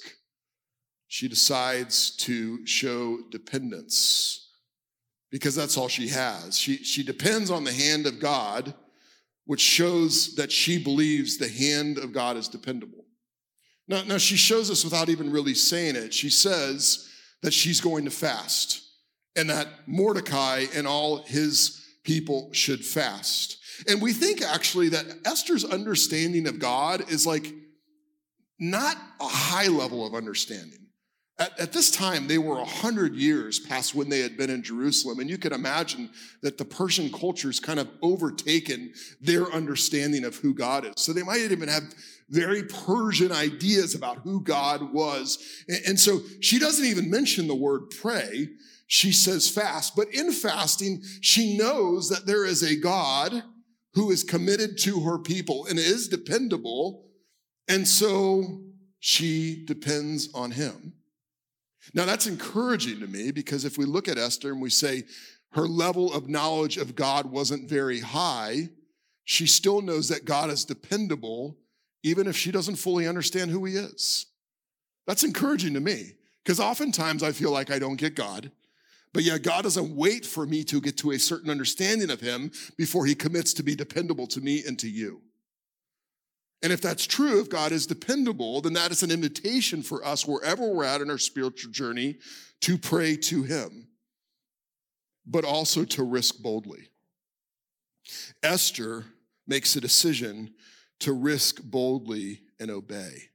She 1.07 1.27
decides 1.27 2.15
to 2.17 2.65
show 2.65 3.19
dependence 3.31 4.49
because 5.31 5.55
that's 5.55 5.77
all 5.77 5.87
she 5.87 6.07
has. 6.09 6.57
She, 6.57 6.77
she 6.77 7.03
depends 7.03 7.51
on 7.51 7.63
the 7.63 7.71
hand 7.71 8.05
of 8.07 8.19
God, 8.19 8.73
which 9.45 9.61
shows 9.61 10.35
that 10.35 10.51
she 10.51 10.81
believes 10.81 11.37
the 11.37 11.47
hand 11.47 11.97
of 11.97 12.11
God 12.11 12.37
is 12.37 12.47
dependable. 12.47 13.05
Now, 13.87 14.03
now 14.03 14.17
she 14.17 14.35
shows 14.35 14.71
us 14.71 14.83
without 14.83 15.09
even 15.09 15.31
really 15.31 15.53
saying 15.53 15.95
it. 15.95 16.13
She 16.13 16.29
says 16.29 17.09
that 17.43 17.53
she's 17.53 17.79
going 17.79 18.05
to 18.05 18.11
fast 18.11 18.81
and 19.35 19.49
that 19.49 19.67
Mordecai 19.85 20.65
and 20.73 20.87
all 20.87 21.23
his 21.23 21.85
people 22.03 22.49
should 22.51 22.83
fast. 22.83 23.57
And 23.87 24.01
we 24.01 24.13
think 24.13 24.41
actually 24.41 24.89
that 24.89 25.05
Esther's 25.25 25.65
understanding 25.65 26.47
of 26.47 26.59
God 26.59 27.11
is 27.11 27.25
like 27.25 27.53
not 28.59 28.97
a 29.19 29.27
high 29.27 29.67
level 29.67 30.05
of 30.05 30.13
understanding. 30.13 30.79
At, 31.37 31.59
at, 31.59 31.73
this 31.73 31.91
time, 31.91 32.27
they 32.27 32.37
were 32.37 32.55
100 32.55 33.13
years 33.13 33.59
past 33.59 33.93
when 33.93 34.07
they 34.07 34.21
had 34.21 34.37
been 34.37 34.49
in 34.49 34.63
Jerusalem. 34.63 35.19
And 35.19 35.29
you 35.29 35.37
can 35.37 35.51
imagine 35.51 36.09
that 36.41 36.57
the 36.57 36.63
Persian 36.63 37.11
culture's 37.11 37.59
kind 37.59 37.77
of 37.77 37.89
overtaken 38.01 38.93
their 39.19 39.51
understanding 39.51 40.23
of 40.23 40.37
who 40.37 40.53
God 40.53 40.85
is. 40.85 40.93
So 40.95 41.11
they 41.11 41.23
might 41.23 41.41
even 41.41 41.67
have 41.67 41.83
very 42.29 42.63
Persian 42.63 43.33
ideas 43.33 43.95
about 43.95 44.19
who 44.19 44.39
God 44.39 44.93
was. 44.93 45.63
And, 45.67 45.79
and 45.87 45.99
so 45.99 46.21
she 46.39 46.57
doesn't 46.57 46.85
even 46.85 47.09
mention 47.09 47.47
the 47.47 47.55
word 47.55 47.89
pray. 48.01 48.47
She 48.87 49.11
says 49.11 49.49
fast. 49.49 49.93
But 49.93 50.13
in 50.13 50.31
fasting, 50.31 51.01
she 51.19 51.57
knows 51.57 52.07
that 52.09 52.25
there 52.25 52.45
is 52.45 52.63
a 52.63 52.79
God 52.79 53.43
who 53.95 54.11
is 54.11 54.23
committed 54.23 54.77
to 54.77 54.99
her 55.01 55.17
people 55.17 55.65
and 55.65 55.79
is 55.79 56.09
dependable. 56.09 57.05
And 57.67 57.87
so 57.87 58.61
she 58.99 59.63
depends 59.65 60.29
on 60.33 60.51
him. 60.51 60.93
Now, 61.93 62.05
that's 62.05 62.27
encouraging 62.27 62.99
to 62.99 63.07
me 63.07 63.31
because 63.31 63.63
if 63.63 63.77
we 63.77 63.85
look 63.85 64.07
at 64.07 64.17
Esther 64.17 64.51
and 64.51 64.61
we 64.61 64.69
say 64.69 65.03
her 65.53 65.67
level 65.67 66.13
of 66.13 66.27
knowledge 66.27 66.77
of 66.77 66.95
God 66.95 67.27
wasn't 67.27 67.69
very 67.69 68.01
high, 68.01 68.69
she 69.23 69.47
still 69.47 69.81
knows 69.81 70.09
that 70.09 70.25
God 70.25 70.49
is 70.49 70.65
dependable, 70.65 71.57
even 72.03 72.27
if 72.27 72.35
she 72.35 72.51
doesn't 72.51 72.75
fully 72.75 73.07
understand 73.07 73.49
who 73.49 73.63
he 73.65 73.75
is. 73.75 74.25
That's 75.07 75.23
encouraging 75.23 75.73
to 75.75 75.79
me 75.79 76.13
because 76.43 76.59
oftentimes 76.59 77.23
I 77.23 77.31
feel 77.31 77.51
like 77.51 77.71
I 77.71 77.79
don't 77.79 77.95
get 77.95 78.15
God. 78.15 78.51
But 79.15 79.23
yet, 79.23 79.43
God 79.43 79.61
doesn't 79.61 79.95
wait 79.95 80.25
for 80.25 80.45
me 80.45 80.65
to 80.65 80.81
get 80.81 80.97
to 80.97 81.11
a 81.11 81.17
certain 81.17 81.49
understanding 81.49 82.09
of 82.09 82.19
him 82.19 82.51
before 82.77 83.05
he 83.05 83.15
commits 83.15 83.53
to 83.53 83.63
be 83.63 83.73
dependable 83.73 84.27
to 84.27 84.41
me 84.41 84.61
and 84.67 84.77
to 84.79 84.89
you. 84.89 85.21
And 86.61 86.73
if 86.73 86.81
that's 86.81 87.07
true, 87.07 87.39
if 87.39 87.49
God 87.49 87.71
is 87.71 87.87
dependable, 87.87 88.59
then 88.59 88.73
that 88.73 88.91
is 88.91 89.03
an 89.03 89.11
invitation 89.11 89.83
for 89.83 90.05
us, 90.05 90.27
wherever 90.27 90.67
we're 90.67 90.83
at 90.83 90.99
in 90.99 91.09
our 91.09 91.17
spiritual 91.17 91.71
journey, 91.71 92.17
to 92.59 92.77
pray 92.77 93.15
to 93.15 93.43
Him, 93.43 93.87
but 95.25 95.45
also 95.45 95.85
to 95.85 96.03
risk 96.03 96.41
boldly. 96.41 96.89
Esther 98.43 99.05
makes 99.47 99.77
a 99.77 99.81
decision 99.81 100.53
to 100.99 101.13
risk 101.13 101.63
boldly 101.63 102.41
and 102.59 102.69
obey. 102.69 103.29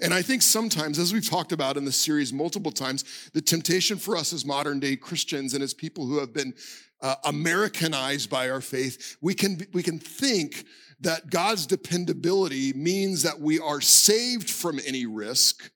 And 0.00 0.12
I 0.12 0.22
think 0.22 0.42
sometimes, 0.42 0.98
as 0.98 1.12
we've 1.12 1.28
talked 1.28 1.52
about 1.52 1.76
in 1.76 1.84
the 1.84 1.92
series 1.92 2.32
multiple 2.32 2.72
times, 2.72 3.30
the 3.32 3.40
temptation 3.40 3.98
for 3.98 4.16
us 4.16 4.32
as 4.32 4.44
modern 4.44 4.80
day 4.80 4.96
Christians 4.96 5.54
and 5.54 5.62
as 5.62 5.74
people 5.74 6.06
who 6.06 6.18
have 6.18 6.32
been 6.32 6.54
uh, 7.02 7.16
Americanized 7.24 8.30
by 8.30 8.50
our 8.50 8.60
faith, 8.60 9.16
we 9.20 9.34
can, 9.34 9.66
we 9.72 9.82
can 9.82 9.98
think 9.98 10.64
that 11.00 11.30
God's 11.30 11.66
dependability 11.66 12.72
means 12.72 13.22
that 13.22 13.40
we 13.40 13.58
are 13.58 13.80
saved 13.80 14.48
from 14.48 14.80
any 14.86 15.06
risk. 15.06 15.70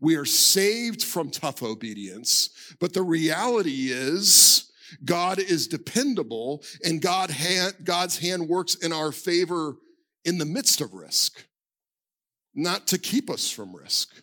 We 0.00 0.16
are 0.16 0.26
saved 0.26 1.02
from 1.02 1.30
tough 1.30 1.62
obedience. 1.62 2.50
But 2.78 2.92
the 2.92 3.02
reality 3.02 3.90
is, 3.90 4.70
God 5.04 5.38
is 5.38 5.66
dependable 5.66 6.62
and 6.84 7.00
God 7.00 7.30
hand, 7.30 7.74
God's 7.84 8.18
hand 8.18 8.48
works 8.48 8.74
in 8.74 8.92
our 8.92 9.12
favor 9.12 9.76
in 10.24 10.38
the 10.38 10.44
midst 10.44 10.80
of 10.80 10.92
risk, 10.92 11.44
not 12.58 12.88
to 12.88 12.98
keep 12.98 13.30
us 13.30 13.50
from 13.50 13.74
risk, 13.74 14.22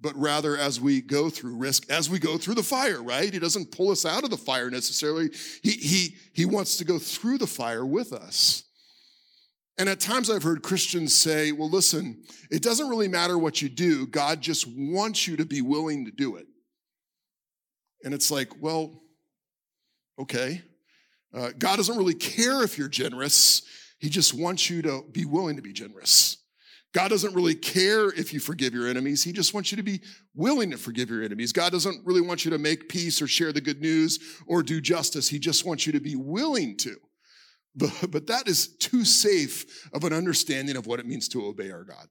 but 0.00 0.14
rather 0.16 0.56
as 0.56 0.80
we 0.80 1.00
go 1.00 1.28
through 1.28 1.56
risk, 1.56 1.90
as 1.90 2.08
we 2.08 2.18
go 2.18 2.38
through 2.38 2.54
the 2.54 2.62
fire, 2.62 3.02
right? 3.02 3.32
He 3.32 3.40
doesn't 3.40 3.72
pull 3.72 3.90
us 3.90 4.06
out 4.06 4.24
of 4.24 4.30
the 4.30 4.36
fire 4.36 4.70
necessarily. 4.70 5.30
He, 5.62 5.72
he, 5.72 6.16
he 6.32 6.44
wants 6.44 6.76
to 6.78 6.84
go 6.84 6.98
through 6.98 7.38
the 7.38 7.46
fire 7.46 7.84
with 7.84 8.12
us. 8.12 8.62
And 9.78 9.88
at 9.88 10.00
times 10.00 10.30
I've 10.30 10.44
heard 10.44 10.62
Christians 10.62 11.14
say, 11.14 11.52
well, 11.52 11.68
listen, 11.68 12.22
it 12.50 12.62
doesn't 12.62 12.88
really 12.88 13.08
matter 13.08 13.36
what 13.36 13.60
you 13.60 13.68
do. 13.68 14.06
God 14.06 14.40
just 14.40 14.66
wants 14.68 15.26
you 15.26 15.36
to 15.36 15.44
be 15.44 15.60
willing 15.60 16.04
to 16.06 16.10
do 16.10 16.36
it. 16.36 16.46
And 18.04 18.14
it's 18.14 18.30
like, 18.30 18.50
well, 18.60 19.02
okay. 20.20 20.62
Uh, 21.34 21.50
God 21.58 21.76
doesn't 21.76 21.98
really 21.98 22.14
care 22.14 22.62
if 22.62 22.78
you're 22.78 22.88
generous. 22.88 23.62
He 23.98 24.08
just 24.08 24.34
wants 24.34 24.70
you 24.70 24.82
to 24.82 25.04
be 25.10 25.24
willing 25.24 25.56
to 25.56 25.62
be 25.62 25.72
generous. 25.72 26.38
God 26.96 27.08
doesn't 27.08 27.34
really 27.34 27.54
care 27.54 28.08
if 28.08 28.32
you 28.32 28.40
forgive 28.40 28.72
your 28.72 28.88
enemies. 28.88 29.22
He 29.22 29.30
just 29.30 29.52
wants 29.52 29.70
you 29.70 29.76
to 29.76 29.82
be 29.82 30.00
willing 30.34 30.70
to 30.70 30.78
forgive 30.78 31.10
your 31.10 31.22
enemies. 31.22 31.52
God 31.52 31.70
doesn't 31.70 32.00
really 32.06 32.22
want 32.22 32.46
you 32.46 32.50
to 32.52 32.58
make 32.58 32.88
peace 32.88 33.20
or 33.20 33.26
share 33.26 33.52
the 33.52 33.60
good 33.60 33.82
news 33.82 34.18
or 34.46 34.62
do 34.62 34.80
justice. 34.80 35.28
He 35.28 35.38
just 35.38 35.66
wants 35.66 35.86
you 35.86 35.92
to 35.92 36.00
be 36.00 36.16
willing 36.16 36.74
to. 36.78 36.96
But, 37.74 38.10
but 38.10 38.26
that 38.28 38.48
is 38.48 38.68
too 38.78 39.04
safe 39.04 39.86
of 39.92 40.04
an 40.04 40.14
understanding 40.14 40.74
of 40.74 40.86
what 40.86 40.98
it 40.98 41.04
means 41.04 41.28
to 41.28 41.44
obey 41.44 41.70
our 41.70 41.84
God. 41.84 42.08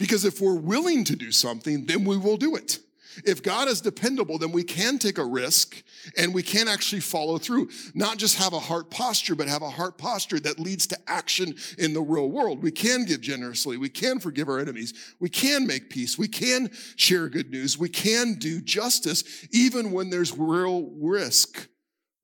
Because 0.00 0.24
if 0.24 0.40
we're 0.40 0.56
willing 0.56 1.04
to 1.04 1.14
do 1.14 1.30
something, 1.30 1.86
then 1.86 2.04
we 2.04 2.16
will 2.16 2.36
do 2.36 2.56
it. 2.56 2.80
If 3.24 3.42
God 3.42 3.68
is 3.68 3.80
dependable, 3.80 4.38
then 4.38 4.52
we 4.52 4.64
can 4.64 4.98
take 4.98 5.18
a 5.18 5.24
risk 5.24 5.82
and 6.16 6.34
we 6.34 6.42
can 6.42 6.68
actually 6.68 7.00
follow 7.00 7.38
through. 7.38 7.70
Not 7.94 8.18
just 8.18 8.36
have 8.38 8.52
a 8.52 8.58
heart 8.58 8.90
posture, 8.90 9.34
but 9.34 9.48
have 9.48 9.62
a 9.62 9.70
heart 9.70 9.98
posture 9.98 10.40
that 10.40 10.58
leads 10.58 10.86
to 10.88 10.98
action 11.06 11.54
in 11.78 11.94
the 11.94 12.02
real 12.02 12.30
world. 12.30 12.62
We 12.62 12.70
can 12.70 13.04
give 13.04 13.20
generously. 13.20 13.76
We 13.76 13.88
can 13.88 14.18
forgive 14.18 14.48
our 14.48 14.58
enemies. 14.58 15.14
We 15.20 15.28
can 15.28 15.66
make 15.66 15.90
peace. 15.90 16.18
We 16.18 16.28
can 16.28 16.70
share 16.96 17.28
good 17.28 17.50
news. 17.50 17.78
We 17.78 17.88
can 17.88 18.34
do 18.34 18.60
justice 18.60 19.46
even 19.52 19.92
when 19.92 20.10
there's 20.10 20.36
real 20.36 20.90
risk 21.00 21.68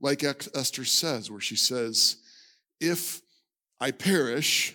like 0.01 0.25
Esther 0.25 0.85
says, 0.85 1.31
where 1.31 1.41
she 1.41 1.57
says, 1.57 2.17
If 2.81 3.21
I 3.81 3.91
perish, 3.91 4.75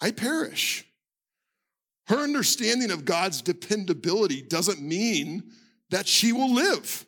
I 0.00 0.10
perish. 0.10 0.85
Her 2.06 2.18
understanding 2.18 2.90
of 2.90 3.04
God's 3.04 3.42
dependability 3.42 4.42
doesn't 4.42 4.80
mean 4.80 5.42
that 5.90 6.06
she 6.06 6.32
will 6.32 6.52
live. 6.52 7.04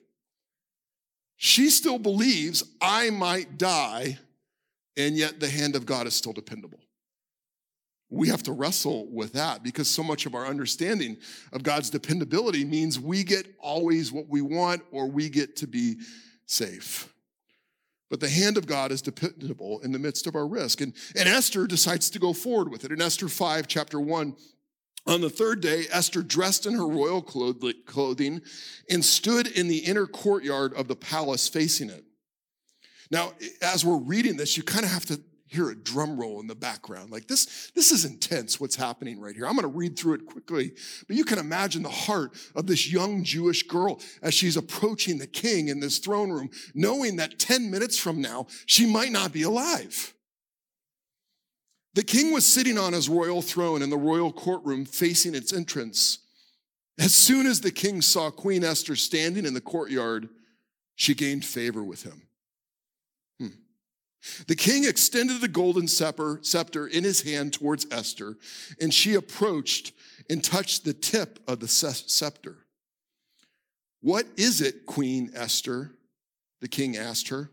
She 1.37 1.71
still 1.71 1.99
believes 1.99 2.65
I 2.81 3.11
might 3.11 3.59
die, 3.59 4.19
and 4.97 5.17
yet 5.17 5.39
the 5.39 5.49
hand 5.49 5.77
of 5.77 5.87
God 5.87 6.09
is 6.09 6.15
still 6.15 6.33
dependable. 6.33 6.81
We 8.11 8.29
have 8.29 8.43
to 8.45 8.53
wrestle 8.53 9.07
with 9.11 9.35
that 9.35 9.63
because 9.63 9.89
so 9.89 10.03
much 10.03 10.27
of 10.27 10.35
our 10.35 10.47
understanding 10.47 11.19
of 11.53 11.63
God's 11.63 11.91
dependability 11.91 12.65
means 12.65 12.99
we 12.99 13.23
get 13.23 13.47
always 13.61 14.11
what 14.11 14.29
we 14.29 14.41
want 14.41 14.83
or 14.91 15.07
we 15.07 15.29
get 15.29 15.57
to 15.57 15.67
be 15.67 15.99
safe. 16.47 17.13
But 18.11 18.21
the 18.21 18.29
hand 18.29 18.57
of 18.57 18.67
God 18.67 18.91
is 18.91 19.03
dependable 19.03 19.81
in 19.81 19.93
the 19.93 19.99
midst 19.99 20.27
of 20.27 20.35
our 20.35 20.47
risk. 20.47 20.81
And, 20.81 20.95
and 21.15 21.29
Esther 21.29 21.67
decides 21.67 22.09
to 22.11 22.19
go 22.19 22.33
forward 22.33 22.71
with 22.71 22.85
it. 22.85 22.93
In 22.93 23.03
Esther 23.03 23.29
5, 23.29 23.69
chapter 23.69 24.01
1, 24.01 24.35
on 25.09 25.21
the 25.23 25.31
third 25.31 25.61
day, 25.61 25.87
Esther 25.91 26.23
dressed 26.23 26.67
in 26.67 26.75
her 26.75 26.87
royal 26.87 27.23
clothing 27.23 28.43
and 28.91 29.05
stood 29.05 29.47
in 29.47 29.67
the 29.67 29.79
inner 29.79 30.07
courtyard 30.07 30.75
of 30.75 30.87
the 30.87 30.97
palace 30.97 31.49
facing 31.49 31.91
it. 31.91 32.05
Now, 33.11 33.33
as 33.63 33.85
we're 33.85 33.97
reading 33.97 34.37
this, 34.37 34.57
you 34.57 34.63
kind 34.63 34.85
of 34.85 34.91
have 34.91 35.07
to 35.07 35.21
hear 35.47 35.71
a 35.71 35.75
drum 35.75 36.21
roll 36.21 36.41
in 36.41 36.47
the 36.47 36.55
background. 36.55 37.11
Like 37.11 37.27
this, 37.27 37.71
this 37.75 37.91
is 37.91 38.05
intense 38.05 38.61
what's 38.61 38.77
happening 38.77 39.19
right 39.19 39.35
here. 39.35 39.47
I'm 39.47 39.57
going 39.57 39.63
to 39.63 39.79
read 39.79 39.99
through 39.99 40.15
it 40.15 40.27
quickly, 40.27 40.73
but 41.07 41.17
you 41.17 41.25
can 41.25 41.39
imagine 41.39 41.83
the 41.83 41.89
heart 41.89 42.37
of 42.55 42.67
this 42.67 42.93
young 42.93 43.25
Jewish 43.25 43.63
girl 43.63 43.99
as 44.21 44.35
she's 44.35 44.59
approaching 44.59 45.17
the 45.17 45.27
king 45.27 45.69
in 45.69 45.81
this 45.81 45.99
throne 45.99 46.31
room, 46.31 46.51
knowing 46.75 47.17
that 47.17 47.39
10 47.39 47.71
minutes 47.71 47.99
from 47.99 48.21
now, 48.21 48.47
she 48.67 48.85
might 48.85 49.11
not 49.11 49.33
be 49.33 49.43
alive. 49.43 50.15
The 51.95 52.03
king 52.03 52.33
was 52.33 52.47
sitting 52.47 52.79
on 52.79 52.93
his 52.93 53.09
royal 53.09 53.43
throne 53.43 53.83
in 53.83 53.91
the 53.91 53.97
royal 53.97 54.33
courtroom 54.33 54.85
facing 54.85 55.35
its 55.35 55.53
entrance. 55.53 56.19
As 56.99 57.15
soon 57.15 57.47
as 57.47 57.61
the 57.61 57.71
king 57.71 58.03
saw 58.03 58.31
Queen 58.31 58.65
Esther 58.65 58.97
standing 58.97 59.47
in 59.47 59.55
the 59.55 59.61
courtyard, 59.61 60.29
she 60.97 61.15
gained 61.15 61.45
favor 61.45 61.83
with 61.83 62.03
him. 62.03 62.23
Hmm. 63.39 63.57
The 64.49 64.57
king 64.57 64.85
extended 64.85 65.41
the 65.41 65.49
golden 65.49 65.87
scepter 65.87 66.87
in 66.87 67.05
his 67.05 67.23
hand 67.23 67.53
towards 67.53 67.87
Esther, 67.91 68.37
and 68.81 68.93
she 68.93 69.15
approached 69.15 69.93
and 70.29 70.43
touched 70.43 70.85
the 70.85 70.93
tip 70.93 71.39
of 71.47 71.61
the 71.61 71.69
scepter. 71.69 72.57
What 74.01 74.27
is 74.37 74.61
it, 74.61 74.87
Queen 74.87 75.31
Esther? 75.35 75.93
The 76.61 76.69
king 76.69 76.97
asked 76.97 77.29
her. 77.29 77.51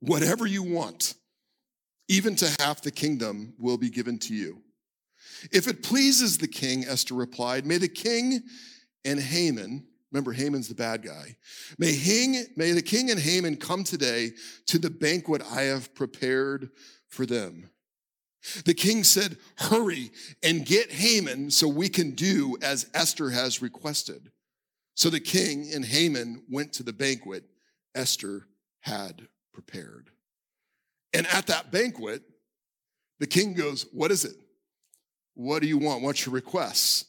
Whatever 0.00 0.46
you 0.46 0.62
want, 0.62 1.14
even 2.08 2.36
to 2.36 2.56
half 2.60 2.82
the 2.82 2.90
kingdom, 2.90 3.54
will 3.58 3.78
be 3.78 3.90
given 3.90 4.18
to 4.18 4.34
you. 4.34 4.62
If 5.52 5.68
it 5.68 5.82
pleases 5.82 6.38
the 6.38 6.48
king, 6.48 6.84
Esther 6.84 7.14
replied, 7.14 7.66
may 7.66 7.78
the 7.78 7.88
king 7.88 8.42
and 9.04 9.20
Haman 9.20 9.86
Remember, 10.14 10.32
Haman's 10.32 10.68
the 10.68 10.76
bad 10.76 11.02
guy. 11.02 11.36
May, 11.76 11.92
Hang, 11.92 12.46
may 12.54 12.70
the 12.70 12.82
king 12.82 13.10
and 13.10 13.18
Haman 13.18 13.56
come 13.56 13.82
today 13.82 14.30
to 14.66 14.78
the 14.78 14.88
banquet 14.88 15.42
I 15.50 15.62
have 15.62 15.92
prepared 15.92 16.70
for 17.08 17.26
them. 17.26 17.68
The 18.64 18.74
king 18.74 19.02
said, 19.02 19.38
Hurry 19.56 20.12
and 20.40 20.64
get 20.64 20.92
Haman 20.92 21.50
so 21.50 21.66
we 21.66 21.88
can 21.88 22.12
do 22.12 22.56
as 22.62 22.88
Esther 22.94 23.30
has 23.30 23.60
requested. 23.60 24.30
So 24.94 25.10
the 25.10 25.18
king 25.18 25.72
and 25.74 25.84
Haman 25.84 26.44
went 26.48 26.72
to 26.74 26.84
the 26.84 26.92
banquet 26.92 27.42
Esther 27.96 28.46
had 28.82 29.26
prepared. 29.52 30.10
And 31.14 31.26
at 31.28 31.46
that 31.46 31.70
banquet, 31.70 32.22
the 33.20 33.26
king 33.26 33.54
goes, 33.54 33.86
What 33.92 34.10
is 34.10 34.24
it? 34.24 34.34
What 35.34 35.62
do 35.62 35.68
you 35.68 35.78
want? 35.78 36.02
What's 36.02 36.26
your 36.26 36.34
requests? 36.34 37.06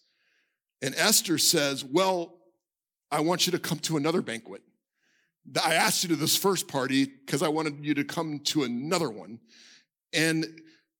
And 0.81 0.95
Esther 0.95 1.37
says, 1.37 1.83
Well, 1.83 2.37
I 3.11 3.19
want 3.19 3.47
you 3.47 3.51
to 3.51 3.59
come 3.59 3.79
to 3.79 3.97
another 3.97 4.21
banquet. 4.21 4.61
I 5.63 5.75
asked 5.75 6.03
you 6.03 6.09
to 6.09 6.15
this 6.15 6.35
first 6.35 6.67
party 6.67 7.05
because 7.05 7.43
I 7.43 7.49
wanted 7.49 7.85
you 7.85 7.93
to 7.95 8.03
come 8.03 8.39
to 8.45 8.63
another 8.63 9.09
one. 9.09 9.39
And 10.13 10.45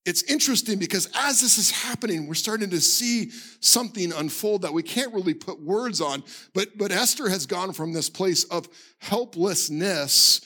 it's 0.06 0.22
interesting 0.24 0.78
because 0.78 1.10
as 1.16 1.42
this 1.42 1.58
is 1.58 1.72
happening, 1.72 2.28
we're 2.28 2.36
starting 2.36 2.70
to 2.70 2.82
see 2.82 3.32
something 3.60 4.14
unfold 4.14 4.62
that 4.62 4.74
we 4.74 4.84
can't 4.84 5.14
really 5.14 5.34
put 5.34 5.60
words 5.60 6.00
on. 6.00 6.24
But, 6.54 6.78
but 6.78 6.92
Esther 6.92 7.28
has 7.28 7.48
gone 7.48 7.74
from 7.74 7.92
this 7.92 8.10
place 8.10 8.44
of 8.46 8.70
helplessness 9.00 10.42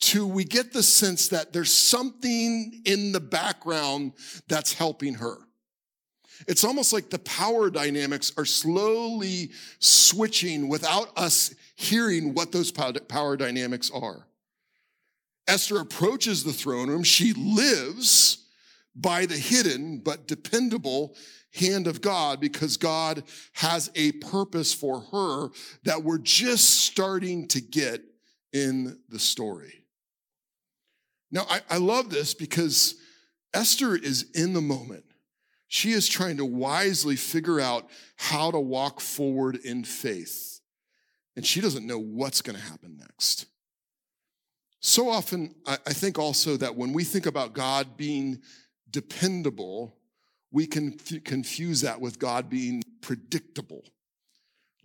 to 0.00 0.26
we 0.26 0.44
get 0.44 0.72
the 0.72 0.82
sense 0.82 1.28
that 1.28 1.52
there's 1.52 1.72
something 1.72 2.82
in 2.84 3.12
the 3.12 3.20
background 3.20 4.12
that's 4.48 4.72
helping 4.72 5.14
her. 5.14 5.38
It's 6.46 6.64
almost 6.64 6.92
like 6.92 7.10
the 7.10 7.20
power 7.20 7.70
dynamics 7.70 8.32
are 8.36 8.44
slowly 8.44 9.50
switching 9.78 10.68
without 10.68 11.16
us 11.16 11.54
hearing 11.76 12.34
what 12.34 12.52
those 12.52 12.70
power 12.70 13.36
dynamics 13.36 13.90
are. 13.92 14.26
Esther 15.46 15.80
approaches 15.80 16.42
the 16.42 16.52
throne 16.52 16.88
room. 16.88 17.02
She 17.02 17.32
lives 17.34 18.46
by 18.94 19.26
the 19.26 19.36
hidden 19.36 19.98
but 19.98 20.26
dependable 20.26 21.16
hand 21.54 21.86
of 21.86 22.00
God 22.00 22.40
because 22.40 22.76
God 22.76 23.22
has 23.52 23.90
a 23.94 24.12
purpose 24.12 24.74
for 24.74 25.00
her 25.00 25.48
that 25.84 26.02
we're 26.02 26.18
just 26.18 26.84
starting 26.84 27.46
to 27.48 27.60
get 27.60 28.02
in 28.52 28.98
the 29.08 29.18
story. 29.18 29.83
Now, 31.34 31.46
I, 31.50 31.60
I 31.68 31.76
love 31.78 32.10
this 32.10 32.32
because 32.32 32.94
Esther 33.52 33.96
is 33.96 34.30
in 34.34 34.52
the 34.52 34.60
moment. 34.60 35.04
She 35.66 35.90
is 35.90 36.08
trying 36.08 36.36
to 36.36 36.44
wisely 36.44 37.16
figure 37.16 37.60
out 37.60 37.90
how 38.16 38.52
to 38.52 38.60
walk 38.60 39.00
forward 39.00 39.56
in 39.56 39.82
faith. 39.82 40.60
And 41.34 41.44
she 41.44 41.60
doesn't 41.60 41.86
know 41.86 41.98
what's 41.98 42.40
going 42.40 42.56
to 42.56 42.62
happen 42.62 42.96
next. 42.96 43.46
So 44.78 45.08
often, 45.08 45.56
I 45.66 45.92
think 45.92 46.18
also 46.18 46.56
that 46.58 46.76
when 46.76 46.92
we 46.92 47.02
think 47.02 47.26
about 47.26 47.52
God 47.52 47.96
being 47.96 48.40
dependable, 48.88 49.96
we 50.52 50.68
can 50.68 50.92
confuse 50.92 51.80
that 51.80 52.00
with 52.00 52.20
God 52.20 52.48
being 52.48 52.84
predictable. 53.00 53.82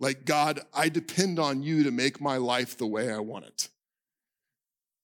Like, 0.00 0.24
God, 0.24 0.60
I 0.74 0.88
depend 0.88 1.38
on 1.38 1.62
you 1.62 1.84
to 1.84 1.92
make 1.92 2.20
my 2.20 2.38
life 2.38 2.76
the 2.76 2.86
way 2.86 3.12
I 3.12 3.20
want 3.20 3.44
it. 3.44 3.68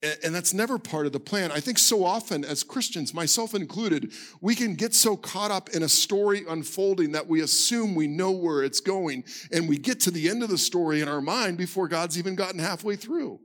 And 0.03 0.35
that's 0.35 0.53
never 0.53 0.79
part 0.79 1.07
of 1.07 1.13
the 1.13 1.21
plan. 1.21 1.51
I 1.51 1.61
think 1.61 1.79
so 1.79 2.05
often 2.05 2.45
as 2.45 2.63
Christians, 2.63 3.15
myself 3.15 3.55
included, 3.55 4.13
we 4.43 4.55
can 4.55 4.75
get 4.75 4.95
so 4.95 5.17
caught 5.17 5.51
up 5.51 5.71
in 5.71 5.83
a 5.83 5.89
story 5.89 6.45
unfolding 6.49 7.13
that 7.13 7.27
we 7.27 7.41
assume 7.41 7.95
we 7.95 8.07
know 8.07 8.31
where 8.31 8.63
it's 8.63 8.81
going. 8.81 9.25
And 9.53 9.69
we 9.69 9.79
get 9.79 10.01
to 10.01 10.11
the 10.11 10.29
end 10.29 10.43
of 10.43 10.51
the 10.51 10.59
story 10.59 11.01
in 11.01 11.09
our 11.09 11.23
mind 11.23 11.57
before 11.57 11.89
God's 11.89 12.19
even 12.19 12.35
gotten 12.35 12.61
halfway 12.61 12.97
through. 12.97 13.41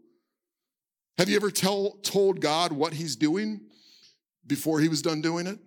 Have 1.17 1.29
you 1.29 1.37
ever 1.37 1.51
tell, 1.51 1.91
told 2.03 2.41
God 2.41 2.73
what 2.73 2.93
he's 2.93 3.15
doing 3.15 3.61
before 4.45 4.81
he 4.81 4.89
was 4.89 5.01
done 5.01 5.21
doing 5.21 5.47
it? 5.47 5.59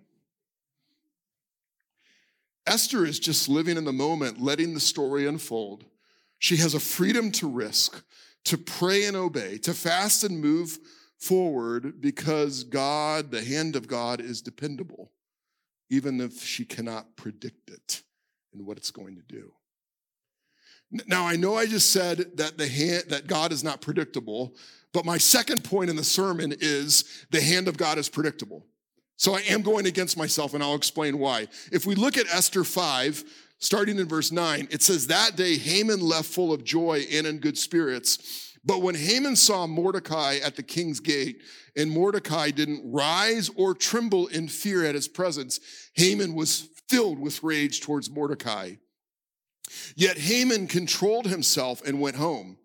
Esther 2.67 3.05
is 3.05 3.19
just 3.19 3.49
living 3.49 3.77
in 3.77 3.85
the 3.85 3.93
moment, 3.93 4.39
letting 4.39 4.73
the 4.73 4.79
story 4.79 5.27
unfold. 5.27 5.85
She 6.39 6.57
has 6.57 6.73
a 6.73 6.79
freedom 6.79 7.31
to 7.33 7.49
risk 7.49 8.03
to 8.45 8.57
pray 8.57 9.05
and 9.05 9.17
obey, 9.17 9.57
to 9.59 9.73
fast 9.73 10.23
and 10.23 10.39
move 10.39 10.79
forward 11.17 12.01
because 12.01 12.63
God, 12.63 13.31
the 13.31 13.43
hand 13.43 13.75
of 13.75 13.87
God, 13.87 14.21
is 14.21 14.41
dependable, 14.41 15.11
even 15.89 16.21
if 16.21 16.43
she 16.43 16.65
cannot 16.65 17.15
predict 17.15 17.69
it 17.69 18.03
and 18.53 18.65
what 18.65 18.77
it's 18.77 18.91
going 18.91 19.15
to 19.15 19.23
do. 19.23 19.51
Now, 21.07 21.25
I 21.25 21.35
know 21.35 21.55
I 21.55 21.65
just 21.65 21.91
said 21.91 22.37
that 22.37 22.57
the 22.57 22.67
hand, 22.67 23.05
that 23.09 23.27
God 23.27 23.51
is 23.51 23.63
not 23.63 23.81
predictable, 23.81 24.55
but 24.93 25.03
my 25.03 25.17
second 25.17 25.63
point 25.63 25.89
in 25.89 25.95
the 25.95 26.03
sermon 26.03 26.53
is 26.59 27.25
the 27.31 27.41
hand 27.41 27.67
of 27.67 27.77
God 27.77 27.97
is 27.97 28.07
predictable. 28.07 28.65
So 29.17 29.35
I 29.35 29.39
am 29.41 29.61
going 29.61 29.87
against 29.87 30.17
myself, 30.17 30.53
and 30.53 30.61
I'll 30.61 30.75
explain 30.75 31.17
why. 31.17 31.47
If 31.71 31.85
we 31.85 31.95
look 31.95 32.17
at 32.17 32.27
Esther 32.27 32.63
5, 32.63 33.23
starting 33.65 33.97
in 33.97 34.07
verse 34.07 34.31
9, 34.31 34.67
it 34.69 34.83
says, 34.83 35.07
That 35.07 35.35
day 35.35 35.57
Haman 35.57 35.99
left 35.99 36.25
full 36.27 36.53
of 36.53 36.63
joy 36.63 37.03
and 37.11 37.25
in 37.25 37.39
good 37.39 37.57
spirits. 37.57 38.53
But 38.63 38.81
when 38.81 38.95
Haman 38.95 39.35
saw 39.35 39.65
Mordecai 39.67 40.37
at 40.43 40.55
the 40.55 40.63
king's 40.63 40.99
gate, 40.99 41.41
and 41.75 41.89
Mordecai 41.89 42.51
didn't 42.51 42.91
rise 42.91 43.49
or 43.55 43.73
tremble 43.73 44.27
in 44.27 44.47
fear 44.47 44.85
at 44.85 44.95
his 44.95 45.07
presence, 45.07 45.59
Haman 45.95 46.35
was 46.35 46.69
filled 46.87 47.19
with 47.19 47.43
rage 47.43 47.81
towards 47.81 48.09
Mordecai. 48.09 48.75
Yet 49.95 50.17
Haman 50.17 50.67
controlled 50.67 51.25
himself 51.25 51.81
and 51.85 51.99
went 51.99 52.15
home. 52.15 52.57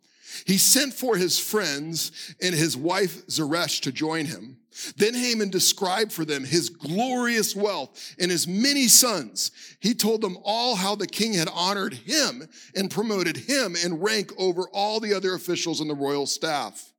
He 0.46 0.58
sent 0.58 0.94
for 0.94 1.16
his 1.16 1.38
friends 1.38 2.34
and 2.42 2.54
his 2.54 2.76
wife 2.76 3.26
Zeresh 3.26 3.80
to 3.80 3.92
join 3.92 4.26
him. 4.26 4.59
Then 4.96 5.14
Haman 5.14 5.50
described 5.50 6.12
for 6.12 6.24
them 6.24 6.44
his 6.44 6.68
glorious 6.68 7.54
wealth 7.54 8.14
and 8.18 8.30
his 8.30 8.46
many 8.46 8.88
sons. 8.88 9.50
He 9.80 9.94
told 9.94 10.20
them 10.20 10.38
all 10.44 10.76
how 10.76 10.94
the 10.94 11.06
king 11.06 11.34
had 11.34 11.48
honored 11.52 11.94
him 11.94 12.48
and 12.74 12.90
promoted 12.90 13.36
him 13.36 13.76
in 13.76 14.00
rank 14.00 14.32
over 14.38 14.68
all 14.72 15.00
the 15.00 15.14
other 15.14 15.34
officials 15.34 15.80
in 15.80 15.88
the 15.88 15.94
royal 15.94 16.26
staff. 16.26 16.92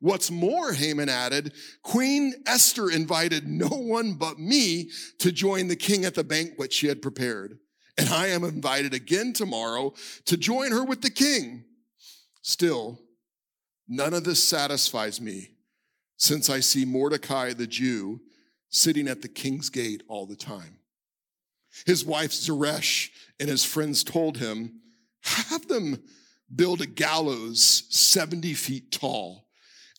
What's 0.00 0.30
more, 0.30 0.72
Haman 0.72 1.08
added, 1.08 1.52
Queen 1.82 2.34
Esther 2.46 2.90
invited 2.90 3.46
no 3.46 3.68
one 3.68 4.14
but 4.14 4.38
me 4.38 4.90
to 5.18 5.30
join 5.30 5.68
the 5.68 5.76
king 5.76 6.04
at 6.04 6.14
the 6.14 6.24
banquet 6.24 6.72
she 6.72 6.86
had 6.86 7.02
prepared. 7.02 7.58
And 7.98 8.08
I 8.08 8.28
am 8.28 8.44
invited 8.44 8.94
again 8.94 9.32
tomorrow 9.32 9.94
to 10.26 10.36
join 10.36 10.72
her 10.72 10.84
with 10.84 11.02
the 11.02 11.10
king. 11.10 11.64
Still, 12.42 13.00
none 13.88 14.14
of 14.14 14.24
this 14.24 14.42
satisfies 14.42 15.20
me 15.20 15.55
since 16.16 16.48
I 16.48 16.60
see 16.60 16.84
Mordecai 16.84 17.52
the 17.52 17.66
Jew 17.66 18.20
sitting 18.70 19.08
at 19.08 19.22
the 19.22 19.28
king's 19.28 19.70
gate 19.70 20.02
all 20.08 20.26
the 20.26 20.36
time. 20.36 20.78
His 21.84 22.04
wife 22.04 22.32
Zeresh 22.32 23.10
and 23.38 23.48
his 23.48 23.64
friends 23.64 24.02
told 24.02 24.38
him, 24.38 24.80
Have 25.22 25.68
them 25.68 26.02
build 26.54 26.80
a 26.80 26.86
gallows 26.86 27.84
70 27.90 28.54
feet 28.54 28.92
tall. 28.92 29.46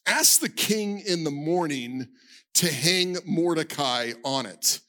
Ask 0.06 0.40
the 0.40 0.50
king 0.50 1.00
in 1.00 1.24
the 1.24 1.32
morning 1.32 2.08
to 2.56 2.72
hang 2.72 3.18
Mordecai 3.26 4.14
on 4.24 4.46
it. 4.46 4.80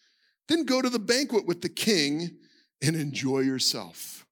Then 0.46 0.64
go 0.64 0.80
to 0.80 0.88
the 0.88 0.98
banquet 0.98 1.46
with 1.46 1.60
the 1.60 1.68
king 1.68 2.38
and 2.80 2.96
enjoy 2.96 3.40
yourself. 3.40 4.26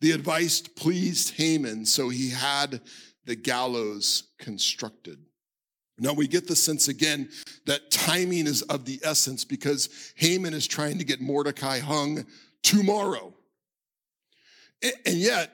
The 0.00 0.12
advice 0.12 0.60
pleased 0.60 1.34
Haman, 1.36 1.84
so 1.84 2.08
he 2.08 2.30
had 2.30 2.80
the 3.24 3.36
gallows 3.36 4.24
constructed. 4.38 5.18
Now 5.98 6.12
we 6.12 6.28
get 6.28 6.46
the 6.46 6.56
sense 6.56 6.88
again 6.88 7.28
that 7.66 7.90
timing 7.90 8.46
is 8.46 8.62
of 8.62 8.84
the 8.84 9.00
essence 9.02 9.44
because 9.44 10.12
Haman 10.16 10.54
is 10.54 10.66
trying 10.66 10.98
to 10.98 11.04
get 11.04 11.20
Mordecai 11.20 11.80
hung 11.80 12.24
tomorrow. 12.62 13.34
And 14.82 15.16
yet, 15.16 15.50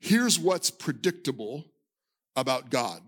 here's 0.00 0.38
what's 0.38 0.70
predictable 0.70 1.64
about 2.34 2.70
God. 2.70 3.02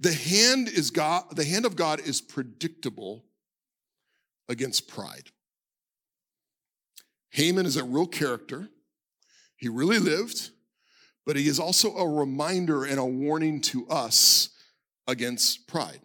The 0.00 0.12
hand 0.12 0.68
is 0.68 0.90
God, 0.90 1.24
the 1.36 1.44
hand 1.44 1.66
of 1.66 1.76
God 1.76 2.00
is 2.00 2.20
predictable 2.20 3.24
against 4.48 4.88
pride. 4.88 5.30
Haman 7.30 7.66
is 7.66 7.76
a 7.76 7.84
real 7.84 8.06
character. 8.06 8.68
He 9.56 9.68
really 9.68 9.98
lived, 9.98 10.50
but 11.26 11.36
he 11.36 11.48
is 11.48 11.58
also 11.58 11.94
a 11.96 12.08
reminder 12.08 12.84
and 12.84 12.98
a 12.98 13.04
warning 13.04 13.60
to 13.62 13.86
us 13.88 14.50
against 15.06 15.66
pride. 15.66 16.00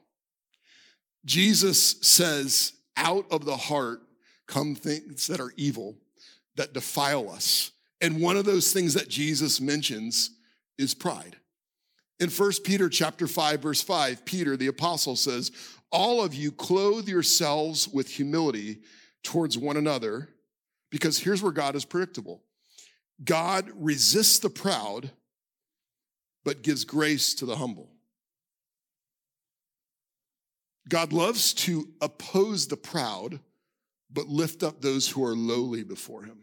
Jesus 1.26 1.98
says, 2.02 2.74
out 2.98 3.26
of 3.32 3.46
the 3.46 3.58
heart 3.58 4.02
come 4.48 4.76
things 4.76 5.28
that 5.28 5.40
are 5.40 5.54
evil, 5.56 5.98
that 6.56 6.74
defile 6.74 7.30
us. 7.30 7.72
And 8.02 8.22
one 8.22 8.38
of 8.38 8.46
those 8.46 8.74
things 8.74 8.94
that 8.96 9.08
Jesus 9.08 9.62
mentions 9.62 10.32
is 10.78 10.94
pride. 10.94 11.38
In 12.20 12.30
1 12.30 12.52
Peter 12.64 12.90
chapter 12.90 13.28
5 13.28 13.62
verse 13.62 13.82
5, 13.82 14.26
Peter 14.26 14.58
the 14.58 14.68
apostle 14.68 15.16
says, 15.16 15.52
"All 15.92 16.24
of 16.24 16.34
you 16.34 16.52
clothe 16.52 17.08
yourselves 17.08 17.88
with 17.88 18.10
humility 18.10 18.82
towards 19.24 19.58
one 19.58 19.78
another, 19.78 20.30
because 20.90 21.20
here's 21.20 21.42
where 21.42 21.52
God 21.52 21.76
is 21.76 21.86
predictable. 21.86 22.44
God 23.24 23.72
resists 23.76 24.40
the 24.40 24.50
proud, 24.50 25.12
but 26.44 26.64
gives 26.64 26.86
grace 26.86 27.34
to 27.36 27.46
the 27.46 27.56
humble. 27.56 27.92
God 30.92 31.14
loves 31.14 31.54
to 31.54 31.88
oppose 32.02 32.68
the 32.68 32.76
proud, 32.76 33.40
but 34.12 34.28
lift 34.28 34.62
up 34.62 34.82
those 34.82 35.08
who 35.08 35.24
are 35.24 35.34
lowly 35.34 35.86
before 35.86 36.24
him. 36.24 36.40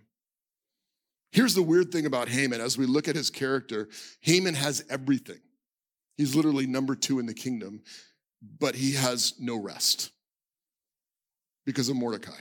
Here's 1.33 1.55
the 1.55 1.63
weird 1.63 1.93
thing 1.93 2.07
about 2.07 2.31
Haman. 2.31 2.59
As 2.59 2.79
we 2.79 2.87
look 2.87 3.09
at 3.09 3.15
his 3.15 3.29
character, 3.29 3.91
Haman 4.23 4.55
has 4.55 4.83
everything. 4.89 5.41
He's 6.17 6.35
literally 6.35 6.67
number 6.67 6.95
two 6.95 7.19
in 7.19 7.27
the 7.27 7.35
kingdom, 7.35 7.83
but 8.59 8.75
he 8.75 8.95
has 8.95 9.35
no 9.39 9.61
rest 9.61 10.13
because 11.67 11.91
of 11.91 11.97
Mordecai. 11.97 12.41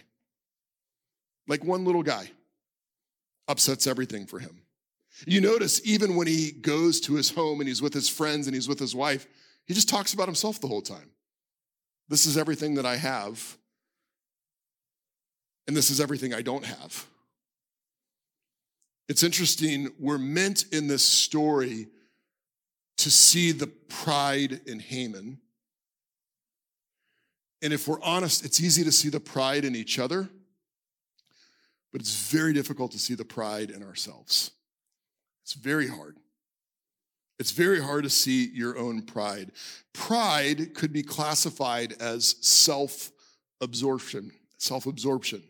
Like 1.45 1.65
one 1.65 1.83
little 1.83 2.03
guy 2.03 2.31
upsets 3.49 3.85
everything 3.85 4.27
for 4.27 4.39
him. 4.39 4.61
You 5.25 5.41
notice 5.41 5.81
even 5.85 6.15
when 6.15 6.27
he 6.27 6.53
goes 6.53 7.01
to 7.01 7.15
his 7.15 7.31
home 7.31 7.59
and 7.59 7.67
he's 7.67 7.81
with 7.81 7.93
his 7.93 8.07
friends 8.07 8.47
and 8.47 8.55
he's 8.55 8.69
with 8.69 8.79
his 8.79 8.95
wife, 8.95 9.27
he 9.65 9.73
just 9.73 9.89
talks 9.89 10.13
about 10.13 10.29
himself 10.29 10.61
the 10.61 10.67
whole 10.69 10.81
time. 10.81 11.11
This 12.09 12.25
is 12.25 12.37
everything 12.37 12.75
that 12.75 12.85
I 12.85 12.95
have, 12.95 13.57
and 15.67 15.75
this 15.75 15.89
is 15.89 15.99
everything 15.99 16.33
I 16.33 16.41
don't 16.41 16.65
have. 16.65 17.05
It's 19.09 19.23
interesting, 19.23 19.89
we're 19.99 20.17
meant 20.17 20.65
in 20.71 20.87
this 20.87 21.03
story 21.03 21.87
to 22.97 23.11
see 23.11 23.51
the 23.51 23.67
pride 23.67 24.61
in 24.65 24.79
Haman. 24.79 25.39
And 27.61 27.73
if 27.73 27.87
we're 27.87 28.01
honest, 28.01 28.45
it's 28.45 28.61
easy 28.61 28.83
to 28.83 28.91
see 28.91 29.09
the 29.09 29.19
pride 29.19 29.65
in 29.65 29.75
each 29.75 29.99
other, 29.99 30.29
but 31.91 32.01
it's 32.01 32.29
very 32.29 32.53
difficult 32.53 32.91
to 32.91 32.99
see 32.99 33.15
the 33.15 33.25
pride 33.25 33.69
in 33.71 33.83
ourselves. 33.83 34.51
It's 35.43 35.53
very 35.53 35.87
hard. 35.87 36.17
It's 37.39 37.51
very 37.51 37.81
hard 37.81 38.03
to 38.03 38.09
see 38.09 38.47
your 38.47 38.77
own 38.77 39.03
pride. 39.03 39.51
Pride 39.93 40.73
could 40.73 40.91
be 40.91 41.03
classified 41.03 41.93
as 41.99 42.35
self 42.41 43.11
absorption, 43.61 44.31
self 44.57 44.87
absorption. 44.87 45.43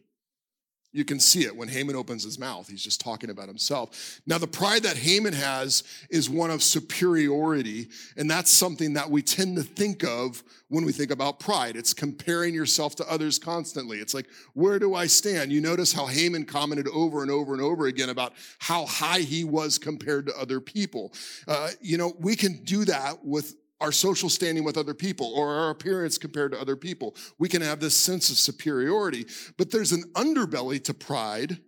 You 0.97 1.05
can 1.05 1.19
see 1.19 1.43
it 1.43 1.55
when 1.55 1.67
Haman 1.67 1.95
opens 1.95 2.23
his 2.23 2.39
mouth. 2.39 2.67
He's 2.67 2.83
just 2.83 2.99
talking 2.99 3.29
about 3.29 3.47
himself. 3.47 4.19
Now, 4.25 4.39
the 4.39 4.47
pride 4.47 4.81
that 4.81 4.97
Haman 4.97 5.33
has 5.33 5.83
is 6.10 6.27
one 6.27 6.49
of 6.49 6.63
superiority, 6.63 7.89
and 8.17 8.27
that's 8.27 8.51
something 8.51 8.93
that 8.93 9.07
we 9.07 9.21
tend 9.21 9.57
to 9.57 9.62
think 9.62 10.03
of 10.03 10.43
when 10.69 10.86
we 10.86 10.91
think 10.91 11.12
about 11.12 11.39
pride. 11.39 11.75
It's 11.75 11.93
comparing 11.93 12.55
yourself 12.55 12.95
to 12.95 13.07
others 13.07 13.38
constantly. 13.38 13.99
It's 13.99 14.15
like, 14.15 14.25
where 14.55 14.79
do 14.79 14.95
I 14.95 15.05
stand? 15.05 15.51
You 15.51 15.62
notice 15.62 15.93
how 15.93 16.07
Haman 16.07 16.45
commented 16.45 16.88
over 16.88 17.21
and 17.21 17.29
over 17.29 17.53
and 17.53 17.62
over 17.62 17.86
again 17.86 18.10
about 18.10 18.33
how 18.57 18.88
high 18.88 19.19
he 19.19 19.43
was 19.43 19.77
compared 19.77 20.25
to 20.25 20.36
other 20.36 20.60
people. 20.60 21.13
Uh, 21.47 21.69
you 21.79 21.99
know, 21.99 22.13
we 22.19 22.36
can 22.36 22.63
do 22.63 22.86
that 22.86 23.23
with 23.23 23.53
our 23.80 23.92
social 23.92 24.30
standing 24.30 24.63
with 24.63 24.78
other 24.78 24.94
people 24.94 25.32
or 25.36 25.54
our 25.54 25.70
appearance 25.70 26.18
compared 26.18 26.52
to 26.52 26.60
other 26.60 26.76
people. 26.76 27.16
We 27.38 27.50
can 27.50 27.62
have 27.62 27.80
this 27.80 27.96
sense 27.96 28.30
of 28.30 28.38
superiority, 28.38 29.26
but 29.58 29.72
there's 29.72 29.92
an 29.92 30.04
underbelly 30.16 30.84
to 30.86 30.94
pride, 30.94 31.60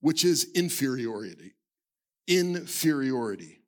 which 0.00 0.24
is 0.24 0.50
inferiority. 0.54 1.54
Inferiority. 2.26 3.60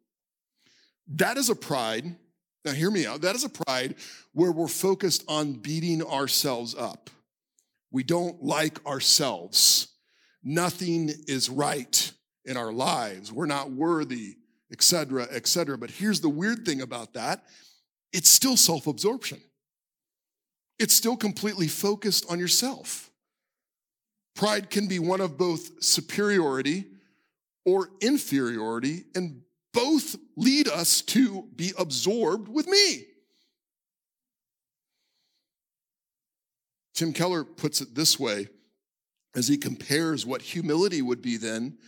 That 1.08 1.36
is 1.36 1.48
a 1.48 1.56
pride. 1.56 2.16
Now, 2.64 2.72
hear 2.72 2.90
me 2.90 3.06
out. 3.06 3.22
That 3.22 3.34
is 3.34 3.44
a 3.44 3.48
pride 3.48 3.96
where 4.32 4.52
we're 4.52 4.68
focused 4.68 5.24
on 5.26 5.54
beating 5.54 6.02
ourselves 6.04 6.74
up. 6.74 7.10
We 7.90 8.04
don't 8.04 8.42
like 8.42 8.84
ourselves. 8.86 9.88
Nothing 10.44 11.10
is 11.26 11.50
right 11.50 12.12
in 12.44 12.56
our 12.56 12.72
lives. 12.72 13.32
We're 13.32 13.46
not 13.46 13.72
worthy 13.72 14.36
etc., 14.72 15.26
etc. 15.30 15.76
But 15.78 15.90
here's 15.90 16.20
the 16.20 16.28
weird 16.28 16.64
thing 16.64 16.80
about 16.80 17.14
that 17.14 17.44
it's 18.12 18.28
still 18.28 18.56
self 18.56 18.86
absorption, 18.86 19.40
it's 20.78 20.94
still 20.94 21.16
completely 21.16 21.68
focused 21.68 22.30
on 22.30 22.38
yourself. 22.38 23.10
Pride 24.34 24.70
can 24.70 24.86
be 24.86 24.98
one 24.98 25.20
of 25.20 25.36
both 25.36 25.82
superiority 25.82 26.86
or 27.66 27.90
inferiority, 28.00 29.04
and 29.14 29.42
both 29.72 30.16
lead 30.36 30.66
us 30.68 31.02
to 31.02 31.48
be 31.54 31.72
absorbed 31.78 32.48
with 32.48 32.66
me. 32.66 33.04
Tim 36.94 37.12
Keller 37.12 37.44
puts 37.44 37.80
it 37.80 37.94
this 37.94 38.18
way 38.18 38.48
as 39.34 39.48
he 39.48 39.56
compares 39.56 40.26
what 40.26 40.42
humility 40.42 41.02
would 41.02 41.22
be 41.22 41.36
then 41.36 41.78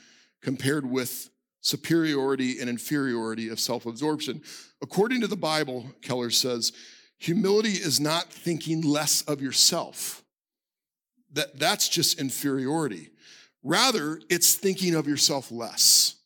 compared 0.43 0.89
with 0.89 1.29
superiority 1.63 2.59
and 2.61 2.69
inferiority 2.69 3.49
of 3.49 3.59
self 3.59 3.87
absorption. 3.87 4.43
According 4.83 5.23
to 5.23 5.27
the 5.27 5.37
Bible, 5.37 5.87
Keller 6.03 6.31
says, 6.31 6.73
humility 7.19 7.71
is 7.71 7.99
not 8.01 8.31
thinking 8.31 8.83
less 8.83 9.23
of 9.23 9.41
yourself. 9.41 10.23
That, 11.33 11.59
that's 11.59 11.89
just 11.89 12.21
inferiority. 12.21 13.09
Rather, 13.63 14.21
it's 14.29 14.55
thinking 14.55 14.95
of 14.95 15.07
yourself 15.07 15.51
less. 15.51 16.17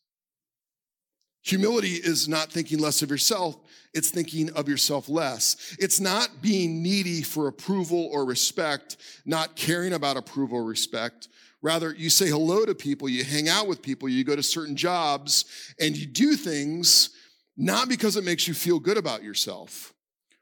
Humility 1.43 1.93
is 1.93 2.27
not 2.27 2.51
thinking 2.51 2.79
less 2.79 3.01
of 3.01 3.09
yourself, 3.09 3.57
it's 3.93 4.09
thinking 4.09 4.51
of 4.53 4.67
yourself 4.67 5.07
less. 5.07 5.77
It's 5.79 5.99
not 5.99 6.41
being 6.41 6.83
needy 6.83 7.21
for 7.21 7.47
approval 7.47 8.09
or 8.11 8.25
respect, 8.25 8.97
not 9.25 9.55
caring 9.55 9.93
about 9.93 10.17
approval 10.17 10.57
or 10.57 10.65
respect, 10.65 11.29
Rather, 11.67 11.93
you 11.93 12.09
say 12.09 12.29
hello 12.29 12.65
to 12.65 12.73
people, 12.73 13.09
you 13.09 13.25
hang 13.25 13.49
out 13.49 13.67
with 13.67 13.81
people, 13.81 14.07
you 14.07 14.23
go 14.23 14.37
to 14.37 14.41
certain 14.41 14.77
jobs, 14.77 15.43
and 15.81 15.97
you 15.97 16.05
do 16.05 16.37
things 16.37 17.09
not 17.57 17.89
because 17.89 18.15
it 18.15 18.23
makes 18.23 18.47
you 18.47 18.53
feel 18.53 18.79
good 18.79 18.95
about 18.95 19.21
yourself. 19.21 19.93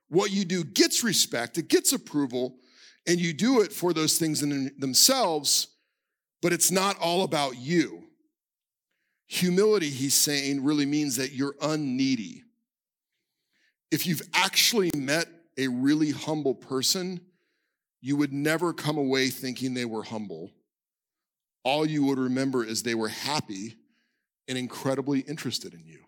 What 0.09 0.29
you 0.29 0.45
do 0.45 0.63
gets 0.63 1.03
respect, 1.03 1.57
it 1.57 1.67
gets 1.67 1.93
approval, 1.93 2.57
and 3.07 3.19
you 3.19 3.33
do 3.33 3.61
it 3.61 3.73
for 3.73 3.91
those 3.91 4.19
things 4.19 4.43
in 4.43 4.71
themselves, 4.77 5.69
but 6.43 6.53
it's 6.53 6.69
not 6.69 6.95
all 6.99 7.23
about 7.23 7.57
you. 7.57 8.03
Humility, 9.25 9.89
he's 9.89 10.13
saying, 10.13 10.63
really 10.63 10.85
means 10.85 11.15
that 11.15 11.31
you're 11.31 11.55
unneedy. 11.59 12.43
If 13.89 14.05
you've 14.05 14.21
actually 14.35 14.91
met 14.93 15.25
a 15.57 15.69
really 15.69 16.11
humble 16.11 16.53
person, 16.53 17.19
you 17.99 18.15
would 18.15 18.31
never 18.31 18.73
come 18.73 18.99
away 18.99 19.29
thinking 19.29 19.73
they 19.73 19.85
were 19.85 20.03
humble 20.03 20.51
all 21.65 21.85
you 21.85 22.05
would 22.05 22.19
remember 22.19 22.63
is 22.63 22.83
they 22.83 22.95
were 22.95 23.09
happy 23.09 23.75
and 24.47 24.57
incredibly 24.57 25.19
interested 25.21 25.73
in 25.73 25.83
you. 25.85 25.99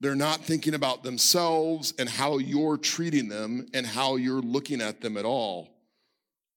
They're 0.00 0.14
not 0.14 0.40
thinking 0.40 0.74
about 0.74 1.02
themselves 1.02 1.92
and 1.98 2.08
how 2.08 2.38
you're 2.38 2.76
treating 2.76 3.28
them 3.28 3.66
and 3.74 3.86
how 3.86 4.16
you're 4.16 4.40
looking 4.40 4.80
at 4.80 5.00
them 5.00 5.16
at 5.16 5.24
all. 5.24 5.68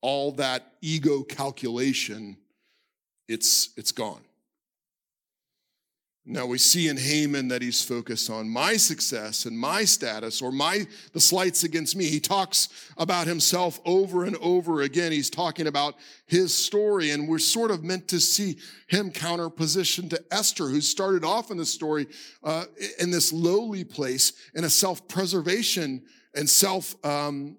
All 0.01 0.31
that 0.33 0.73
ego 0.81 1.23
calculation, 1.23 2.37
it's, 3.27 3.69
it's 3.75 3.91
gone. 3.91 4.21
Now 6.27 6.47
we 6.47 6.57
see 6.57 6.87
in 6.87 6.97
Haman 6.97 7.49
that 7.49 7.61
he's 7.61 7.83
focused 7.83 8.31
on 8.31 8.49
my 8.49 8.77
success 8.77 9.45
and 9.45 9.55
my 9.55 9.85
status 9.85 10.41
or 10.41 10.51
my 10.51 10.87
the 11.13 11.19
slights 11.19 11.63
against 11.63 11.95
me. 11.95 12.05
He 12.05 12.19
talks 12.19 12.69
about 12.97 13.27
himself 13.27 13.79
over 13.85 14.23
and 14.23 14.35
over 14.37 14.81
again. 14.81 15.11
He's 15.11 15.29
talking 15.29 15.67
about 15.67 15.95
his 16.25 16.51
story, 16.51 17.11
and 17.11 17.27
we're 17.27 17.37
sort 17.37 17.69
of 17.69 17.83
meant 17.83 18.07
to 18.07 18.19
see 18.19 18.57
him 18.87 19.11
counterposition 19.11 20.09
to 20.09 20.23
Esther, 20.31 20.67
who 20.67 20.81
started 20.81 21.23
off 21.23 21.51
in 21.51 21.57
the 21.57 21.65
story 21.65 22.07
uh, 22.43 22.65
in 22.99 23.11
this 23.11 23.31
lowly 23.31 23.83
place 23.83 24.33
in 24.55 24.63
a 24.63 24.69
self-preservation 24.69 26.01
and 26.33 26.49
self 26.49 26.95
um, 27.05 27.55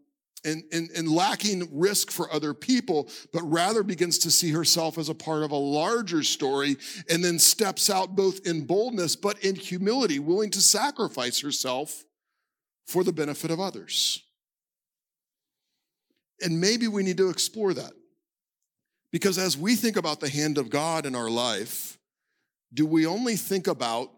and, 0.47 0.65
and, 0.73 0.91
and 0.91 1.09
lacking 1.09 1.69
risk 1.73 2.11
for 2.11 2.33
other 2.33 2.55
people, 2.55 3.11
but 3.33 3.43
rather 3.43 3.83
begins 3.83 4.19
to 4.21 4.31
see 4.31 4.53
herself 4.53 4.97
as 4.97 5.09
a 5.09 5.15
part 5.15 5.43
of 5.43 5.51
a 5.51 5.57
larger 5.57 6.23
story 6.23 6.77
and 7.11 7.23
then 7.23 7.39
steps 7.39 7.91
out 7.91 8.17
both 8.17 8.47
in 8.47 8.65
boldness 8.65 9.17
but 9.17 9.43
in 9.45 9.55
humility, 9.55 10.19
willing 10.19 10.51
to 10.51 10.61
sacrifice 10.61 11.41
herself 11.41 12.05
for 12.87 13.03
the 13.05 13.13
benefit 13.13 13.51
of 13.51 13.61
others. 13.61 14.23
And 16.41 16.61
maybe 16.61 16.87
we 16.87 17.03
need 17.03 17.17
to 17.17 17.31
explore 17.31 17.75
that. 17.75 17.93
Because 19.11 19.39
as 19.39 19.57
we 19.57 19.77
think 19.77 19.97
about 19.97 20.21
the 20.21 20.29
hand 20.29 20.59
of 20.59 20.71
God 20.71 21.07
in 21.07 21.15
our 21.15 21.31
life, 21.31 21.99
do 22.73 22.85
we 22.85 23.07
only 23.07 23.37
think 23.37 23.67
about 23.67 24.11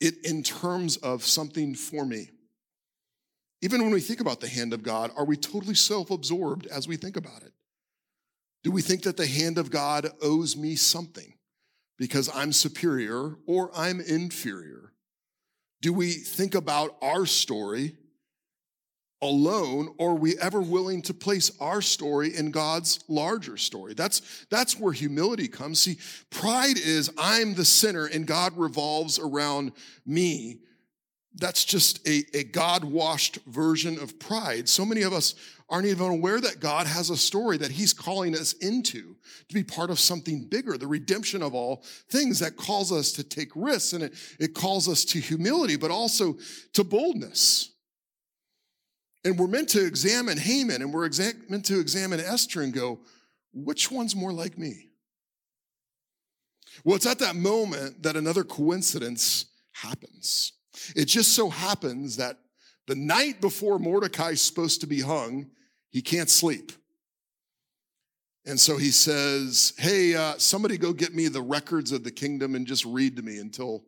it 0.00 0.24
in 0.24 0.42
terms 0.42 0.96
of 0.98 1.24
something 1.24 1.74
for 1.74 2.04
me? 2.04 2.30
Even 3.64 3.82
when 3.82 3.94
we 3.94 4.00
think 4.02 4.20
about 4.20 4.40
the 4.40 4.48
hand 4.48 4.74
of 4.74 4.82
God, 4.82 5.10
are 5.16 5.24
we 5.24 5.38
totally 5.38 5.74
self 5.74 6.10
absorbed 6.10 6.66
as 6.66 6.86
we 6.86 6.98
think 6.98 7.16
about 7.16 7.42
it? 7.42 7.54
Do 8.62 8.70
we 8.70 8.82
think 8.82 9.04
that 9.04 9.16
the 9.16 9.26
hand 9.26 9.56
of 9.56 9.70
God 9.70 10.06
owes 10.20 10.54
me 10.54 10.76
something 10.76 11.32
because 11.96 12.28
I'm 12.34 12.52
superior 12.52 13.36
or 13.46 13.70
I'm 13.74 14.02
inferior? 14.02 14.92
Do 15.80 15.94
we 15.94 16.10
think 16.10 16.54
about 16.54 16.94
our 17.00 17.24
story 17.24 17.96
alone 19.22 19.94
or 19.96 20.10
are 20.10 20.14
we 20.14 20.38
ever 20.38 20.60
willing 20.60 21.00
to 21.00 21.14
place 21.14 21.50
our 21.58 21.80
story 21.80 22.36
in 22.36 22.50
God's 22.50 23.02
larger 23.08 23.56
story? 23.56 23.94
That's, 23.94 24.44
that's 24.50 24.78
where 24.78 24.92
humility 24.92 25.48
comes. 25.48 25.80
See, 25.80 25.96
pride 26.28 26.76
is 26.76 27.10
I'm 27.16 27.54
the 27.54 27.64
sinner 27.64 28.04
and 28.04 28.26
God 28.26 28.58
revolves 28.58 29.18
around 29.18 29.72
me. 30.04 30.58
That's 31.36 31.64
just 31.64 32.06
a, 32.06 32.24
a 32.32 32.44
God 32.44 32.84
washed 32.84 33.38
version 33.46 33.98
of 33.98 34.18
pride. 34.18 34.68
So 34.68 34.84
many 34.84 35.02
of 35.02 35.12
us 35.12 35.34
aren't 35.68 35.86
even 35.86 36.06
aware 36.06 36.40
that 36.40 36.60
God 36.60 36.86
has 36.86 37.10
a 37.10 37.16
story 37.16 37.56
that 37.58 37.70
He's 37.70 37.92
calling 37.92 38.34
us 38.34 38.52
into 38.54 39.16
to 39.48 39.54
be 39.54 39.64
part 39.64 39.90
of 39.90 39.98
something 39.98 40.44
bigger, 40.44 40.78
the 40.78 40.86
redemption 40.86 41.42
of 41.42 41.54
all 41.54 41.82
things 42.08 42.38
that 42.38 42.56
calls 42.56 42.92
us 42.92 43.12
to 43.12 43.24
take 43.24 43.50
risks 43.56 43.92
and 43.92 44.04
it, 44.04 44.14
it 44.38 44.54
calls 44.54 44.88
us 44.88 45.04
to 45.06 45.18
humility, 45.18 45.76
but 45.76 45.90
also 45.90 46.36
to 46.74 46.84
boldness. 46.84 47.72
And 49.24 49.38
we're 49.38 49.46
meant 49.46 49.70
to 49.70 49.84
examine 49.84 50.38
Haman 50.38 50.82
and 50.82 50.92
we're 50.92 51.08
exa- 51.08 51.48
meant 51.48 51.64
to 51.66 51.80
examine 51.80 52.20
Esther 52.20 52.60
and 52.60 52.72
go, 52.72 53.00
which 53.52 53.90
one's 53.90 54.14
more 54.14 54.32
like 54.32 54.58
me? 54.58 54.90
Well, 56.84 56.96
it's 56.96 57.06
at 57.06 57.20
that 57.20 57.36
moment 57.36 58.02
that 58.02 58.16
another 58.16 58.44
coincidence 58.44 59.46
happens. 59.72 60.52
It 60.96 61.06
just 61.06 61.34
so 61.34 61.50
happens 61.50 62.16
that 62.16 62.38
the 62.86 62.94
night 62.94 63.40
before 63.40 63.78
Mordecai's 63.78 64.42
supposed 64.42 64.80
to 64.82 64.86
be 64.86 65.00
hung, 65.00 65.50
he 65.90 66.02
can't 66.02 66.30
sleep. 66.30 66.72
And 68.46 68.60
so 68.60 68.76
he 68.76 68.90
says, 68.90 69.72
Hey, 69.78 70.14
uh, 70.14 70.34
somebody 70.36 70.76
go 70.76 70.92
get 70.92 71.14
me 71.14 71.28
the 71.28 71.42
records 71.42 71.92
of 71.92 72.04
the 72.04 72.10
kingdom 72.10 72.54
and 72.54 72.66
just 72.66 72.84
read 72.84 73.16
to 73.16 73.22
me 73.22 73.38
until 73.38 73.84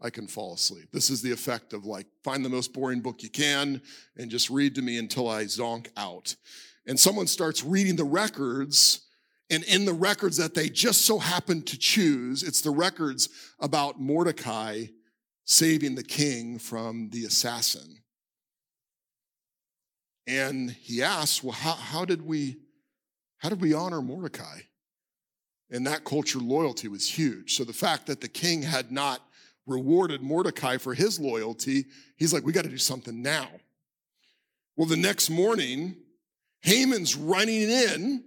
I 0.00 0.10
can 0.10 0.26
fall 0.26 0.54
asleep. 0.54 0.88
This 0.92 1.10
is 1.10 1.22
the 1.22 1.32
effect 1.32 1.72
of 1.72 1.86
like, 1.86 2.06
find 2.22 2.44
the 2.44 2.50
most 2.50 2.72
boring 2.72 3.00
book 3.00 3.22
you 3.22 3.30
can 3.30 3.80
and 4.16 4.30
just 4.30 4.50
read 4.50 4.74
to 4.76 4.82
me 4.82 4.98
until 4.98 5.28
I 5.28 5.44
zonk 5.44 5.88
out. 5.96 6.36
And 6.86 7.00
someone 7.00 7.26
starts 7.26 7.64
reading 7.64 7.96
the 7.96 8.04
records, 8.04 9.06
and 9.50 9.64
in 9.64 9.84
the 9.84 9.92
records 9.92 10.36
that 10.36 10.54
they 10.54 10.68
just 10.68 11.02
so 11.02 11.18
happen 11.18 11.62
to 11.62 11.78
choose, 11.78 12.42
it's 12.42 12.60
the 12.60 12.70
records 12.70 13.28
about 13.58 14.00
Mordecai 14.00 14.86
saving 15.46 15.94
the 15.94 16.02
king 16.02 16.58
from 16.58 17.08
the 17.10 17.24
assassin. 17.24 18.02
And 20.26 20.70
he 20.70 21.02
asks, 21.02 21.42
Well, 21.42 21.52
how, 21.52 21.72
how 21.72 22.04
did 22.04 22.20
we 22.20 22.56
how 23.38 23.48
did 23.48 23.60
we 23.60 23.74
honor 23.74 24.02
Mordecai? 24.02 24.60
In 25.70 25.84
that 25.84 26.04
culture, 26.04 26.38
loyalty 26.38 26.88
was 26.88 27.08
huge. 27.08 27.56
So 27.56 27.64
the 27.64 27.72
fact 27.72 28.06
that 28.06 28.20
the 28.20 28.28
king 28.28 28.62
had 28.62 28.90
not 28.90 29.20
rewarded 29.66 30.22
Mordecai 30.22 30.78
for 30.78 30.94
his 30.94 31.20
loyalty, 31.20 31.86
he's 32.16 32.32
like, 32.32 32.44
we 32.44 32.52
got 32.52 32.64
to 32.64 32.70
do 32.70 32.78
something 32.78 33.20
now. 33.20 33.48
Well, 34.76 34.86
the 34.86 34.96
next 34.96 35.28
morning, 35.28 35.96
Haman's 36.62 37.16
running 37.16 37.68
in 37.68 38.24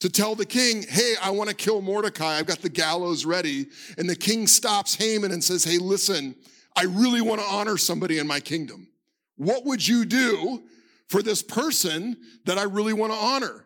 to 0.00 0.08
tell 0.08 0.34
the 0.34 0.46
king, 0.46 0.84
hey, 0.88 1.14
I 1.22 1.30
want 1.30 1.50
to 1.50 1.56
kill 1.56 1.80
Mordecai. 1.80 2.38
I've 2.38 2.46
got 2.46 2.60
the 2.60 2.68
gallows 2.68 3.24
ready. 3.24 3.66
And 3.98 4.08
the 4.08 4.16
king 4.16 4.46
stops 4.46 4.94
Haman 4.94 5.32
and 5.32 5.42
says, 5.44 5.62
hey, 5.64 5.78
listen, 5.78 6.34
I 6.76 6.84
really 6.84 7.20
want 7.20 7.40
to 7.40 7.46
honor 7.46 7.76
somebody 7.76 8.18
in 8.18 8.26
my 8.26 8.40
kingdom. 8.40 8.88
What 9.36 9.64
would 9.66 9.86
you 9.86 10.04
do 10.04 10.62
for 11.08 11.22
this 11.22 11.42
person 11.42 12.16
that 12.44 12.58
I 12.58 12.62
really 12.62 12.92
want 12.92 13.12
to 13.12 13.18
honor? 13.18 13.64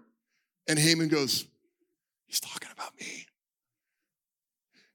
And 0.68 0.78
Haman 0.78 1.08
goes, 1.08 1.46
he's 2.26 2.40
talking. 2.40 2.68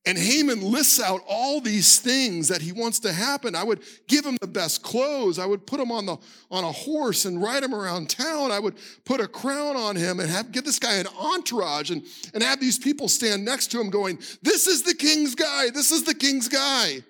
And 0.10 0.18
Haman 0.18 0.64
lists 0.64 1.00
out 1.00 1.22
all 1.28 1.62
these 1.62 2.00
things 2.00 2.48
that 2.48 2.64
he 2.64 2.72
wants 2.72 2.98
to 3.02 3.14
happen. 3.14 3.54
I 3.54 3.64
would 3.64 3.84
give 4.08 4.26
him 4.26 4.40
the 4.42 4.48
best 4.48 4.82
clothes. 4.82 5.38
I 5.38 5.46
would 5.46 5.68
put 5.68 5.80
him 5.80 5.92
on, 5.92 6.08
the, 6.08 6.18
on 6.50 6.64
a 6.64 6.72
horse 6.72 7.26
and 7.26 7.40
ride 7.40 7.62
him 7.64 7.76
around 7.76 8.10
town. 8.10 8.52
I 8.52 8.58
would 8.58 8.74
put 9.06 9.22
a 9.22 9.28
crown 9.28 9.76
on 9.76 9.96
him 9.96 10.20
and 10.20 10.28
have, 10.28 10.52
give 10.52 10.64
this 10.66 10.80
guy 10.80 10.96
an 10.96 11.06
entourage 11.16 11.92
and, 11.92 12.04
and 12.34 12.42
have 12.42 12.60
these 12.60 12.80
people 12.80 13.08
stand 13.08 13.46
next 13.46 13.68
to 13.68 13.80
him 13.80 13.92
going, 13.92 14.18
This 14.42 14.66
is 14.66 14.82
the 14.82 14.96
king's 14.96 15.36
guy. 15.36 15.70
This 15.70 15.92
is 15.92 16.06
the 16.06 16.16
king's 16.16 16.48
guy. 16.48 17.04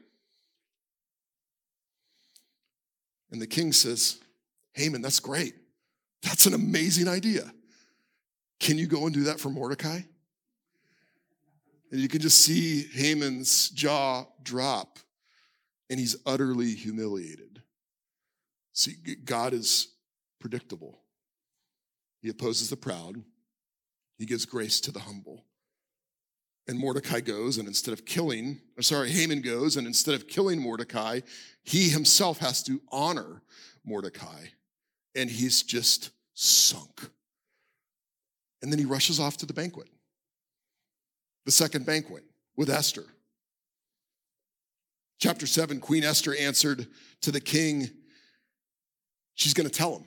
And 3.31 3.41
the 3.41 3.47
king 3.47 3.71
says, 3.71 4.19
Haman, 4.73 5.01
that's 5.01 5.21
great. 5.21 5.53
That's 6.21 6.47
an 6.47 6.53
amazing 6.53 7.07
idea. 7.07 7.49
Can 8.59 8.77
you 8.77 8.87
go 8.87 9.05
and 9.05 9.13
do 9.13 9.23
that 9.23 9.39
for 9.39 9.47
Mordecai? 9.47 10.01
And 11.91 11.99
you 11.99 12.07
can 12.07 12.21
just 12.21 12.39
see 12.39 12.83
Haman's 12.93 13.69
jaw 13.69 14.25
drop, 14.43 14.99
and 15.89 15.99
he's 15.99 16.15
utterly 16.25 16.73
humiliated. 16.73 17.61
See, 18.73 18.95
God 19.25 19.53
is 19.53 19.87
predictable. 20.39 20.99
He 22.21 22.29
opposes 22.29 22.69
the 22.69 22.77
proud, 22.77 23.23
he 24.17 24.25
gives 24.25 24.45
grace 24.45 24.81
to 24.81 24.91
the 24.91 24.99
humble. 24.99 25.45
And 26.67 26.77
Mordecai 26.77 27.21
goes, 27.21 27.57
and 27.57 27.67
instead 27.67 27.93
of 27.93 28.05
killing, 28.05 28.61
or 28.77 28.83
sorry, 28.83 29.09
Haman 29.09 29.41
goes, 29.41 29.75
and 29.75 29.87
instead 29.87 30.13
of 30.13 30.27
killing 30.27 30.61
Mordecai, 30.61 31.21
he 31.63 31.89
himself 31.89 32.37
has 32.39 32.61
to 32.63 32.79
honor 32.91 33.41
Mordecai. 33.83 34.45
And 35.15 35.31
he's 35.31 35.63
just 35.63 36.11
sunk. 36.35 37.09
And 38.61 38.71
then 38.71 38.77
he 38.77 38.85
rushes 38.85 39.19
off 39.19 39.37
to 39.37 39.47
the 39.47 39.53
banquet 39.53 39.87
the 41.49 41.53
second 41.53 41.83
banquet 41.83 42.23
with 42.57 42.69
Esther. 42.69 43.05
Chapter 45.19 45.47
7 45.47 45.79
Queen 45.79 46.03
Esther 46.03 46.35
answered 46.35 46.85
to 47.21 47.31
the 47.31 47.41
king, 47.41 47.89
she's 49.33 49.55
going 49.55 49.67
to 49.67 49.73
tell 49.73 49.95
him, 49.95 50.05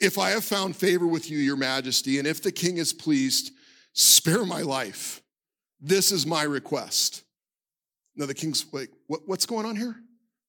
If 0.00 0.16
I 0.16 0.30
have 0.30 0.44
found 0.44 0.74
favor 0.74 1.06
with 1.06 1.30
you, 1.30 1.36
your 1.36 1.58
majesty, 1.58 2.18
and 2.18 2.26
if 2.26 2.42
the 2.42 2.50
king 2.50 2.78
is 2.78 2.94
pleased, 2.94 3.52
spare 3.92 4.46
my 4.46 4.62
life. 4.62 5.20
This 5.82 6.12
is 6.12 6.26
my 6.26 6.44
request. 6.44 7.24
Now 8.16 8.24
the 8.24 8.32
king's 8.32 8.64
like, 8.72 8.88
what, 9.06 9.20
what's 9.26 9.44
going 9.44 9.66
on 9.66 9.76
here? 9.76 9.96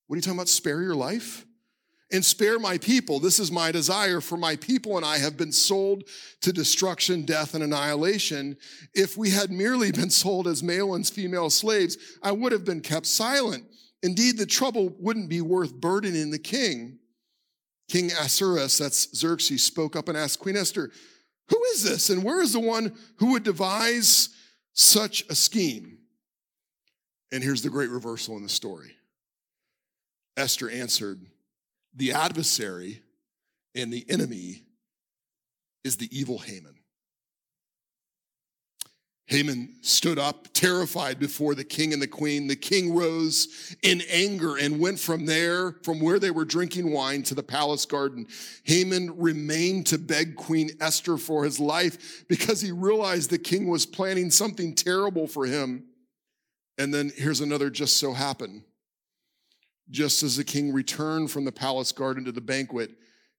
What 0.07 0.13
are 0.13 0.15
you 0.15 0.21
talking 0.21 0.38
about? 0.38 0.47
Spare 0.47 0.81
your 0.81 0.95
life? 0.95 1.45
And 2.11 2.25
spare 2.25 2.57
my 2.57 2.77
people. 2.77 3.19
This 3.19 3.39
is 3.39 3.51
my 3.51 3.71
desire, 3.71 4.21
for 4.21 4.37
my 4.37 4.55
people 4.55 4.97
and 4.97 5.05
I 5.05 5.19
have 5.19 5.37
been 5.37 5.51
sold 5.51 6.05
to 6.41 6.51
destruction, 6.51 7.23
death, 7.23 7.53
and 7.53 7.63
annihilation. 7.63 8.57
If 8.93 9.17
we 9.17 9.29
had 9.29 9.51
merely 9.51 9.91
been 9.93 10.09
sold 10.09 10.47
as 10.47 10.63
male 10.63 10.95
and 10.95 11.07
female 11.07 11.49
slaves, 11.49 11.97
I 12.23 12.31
would 12.31 12.51
have 12.51 12.65
been 12.65 12.81
kept 12.81 13.05
silent. 13.05 13.65
Indeed, 14.01 14.37
the 14.37 14.45
trouble 14.45 14.95
wouldn't 14.99 15.29
be 15.29 15.41
worth 15.41 15.73
burdening 15.73 16.31
the 16.31 16.39
king. 16.39 16.99
King 17.89 18.11
Ahasuerus, 18.11 18.77
that's 18.77 19.15
Xerxes, 19.15 19.63
spoke 19.63 19.95
up 19.95 20.07
and 20.07 20.17
asked 20.17 20.39
Queen 20.39 20.55
Esther, 20.55 20.91
Who 21.49 21.63
is 21.73 21.83
this, 21.83 22.09
and 22.09 22.23
where 22.23 22.41
is 22.41 22.53
the 22.53 22.59
one 22.59 22.95
who 23.17 23.31
would 23.31 23.43
devise 23.43 24.29
such 24.73 25.25
a 25.29 25.35
scheme? 25.35 25.97
And 27.31 27.43
here's 27.43 27.61
the 27.61 27.69
great 27.69 27.89
reversal 27.89 28.37
in 28.37 28.43
the 28.43 28.49
story. 28.49 28.95
Esther 30.37 30.69
answered, 30.69 31.19
the 31.99 32.13
adversary 32.13 33.01
and 33.75 33.91
the 33.91 34.05
enemy 34.09 34.63
is 35.83 35.97
the 35.97 36.09
evil 36.17 36.39
Haman. 36.39 36.75
Haman 39.27 39.75
stood 39.81 40.17
up, 40.17 40.47
terrified 40.53 41.19
before 41.19 41.53
the 41.53 41.63
king 41.63 41.93
and 41.93 42.01
the 42.01 42.07
queen. 42.07 42.47
The 42.47 42.55
king 42.55 42.95
rose 42.95 43.75
in 43.83 44.01
anger 44.09 44.57
and 44.57 44.79
went 44.79 44.97
from 44.97 45.27
there, 45.27 45.73
from 45.83 45.99
where 45.99 46.17
they 46.17 46.31
were 46.31 46.45
drinking 46.45 46.91
wine, 46.91 47.21
to 47.23 47.35
the 47.35 47.43
palace 47.43 47.85
garden. 47.85 48.25
Haman 48.63 49.19
remained 49.19 49.85
to 49.88 49.99
beg 49.99 50.35
Queen 50.35 50.71
Esther 50.79 51.15
for 51.17 51.43
his 51.43 51.59
life 51.59 52.25
because 52.27 52.59
he 52.59 52.71
realized 52.71 53.29
the 53.29 53.38
king 53.38 53.67
was 53.67 53.85
planning 53.85 54.31
something 54.31 54.73
terrible 54.73 55.27
for 55.27 55.45
him. 55.45 55.83
And 56.79 56.91
then 56.91 57.12
here's 57.15 57.41
another 57.41 57.69
just 57.69 57.97
so 57.97 58.13
happened. 58.13 58.63
Just 59.89 60.21
as 60.21 60.38
the 60.38 60.43
king 60.43 60.71
returned 60.71 61.32
from 61.32 61.45
the 61.45 61.52
palace 61.52 61.91
garden 61.91 62.25
to 62.25 62.32
the 62.32 62.41
banquet, 62.41 62.91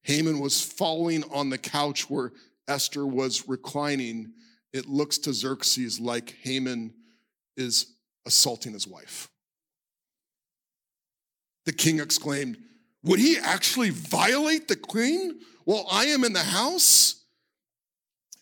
Haman 0.03 0.41
was 0.41 0.61
falling 0.61 1.23
on 1.33 1.51
the 1.51 1.59
couch 1.59 2.11
where 2.11 2.33
Esther 2.67 3.07
was 3.07 3.49
reclining. 3.49 4.33
It 4.73 4.87
looks 4.87 5.19
to 5.19 5.33
Xerxes 5.33 6.01
like 6.01 6.37
Haman 6.43 6.93
is 7.57 7.95
assaulting 8.27 8.73
his 8.73 8.87
wife. 8.87 9.29
The 11.67 11.73
king 11.73 12.01
exclaimed, 12.01 12.57
Would 13.05 13.21
he 13.21 13.39
actually 13.39 13.91
violate 13.91 14.67
the 14.67 14.77
queen 14.77 15.41
while 15.65 15.87
I 15.91 16.07
am 16.07 16.25
in 16.25 16.33
the 16.33 16.41
house? 16.41 17.25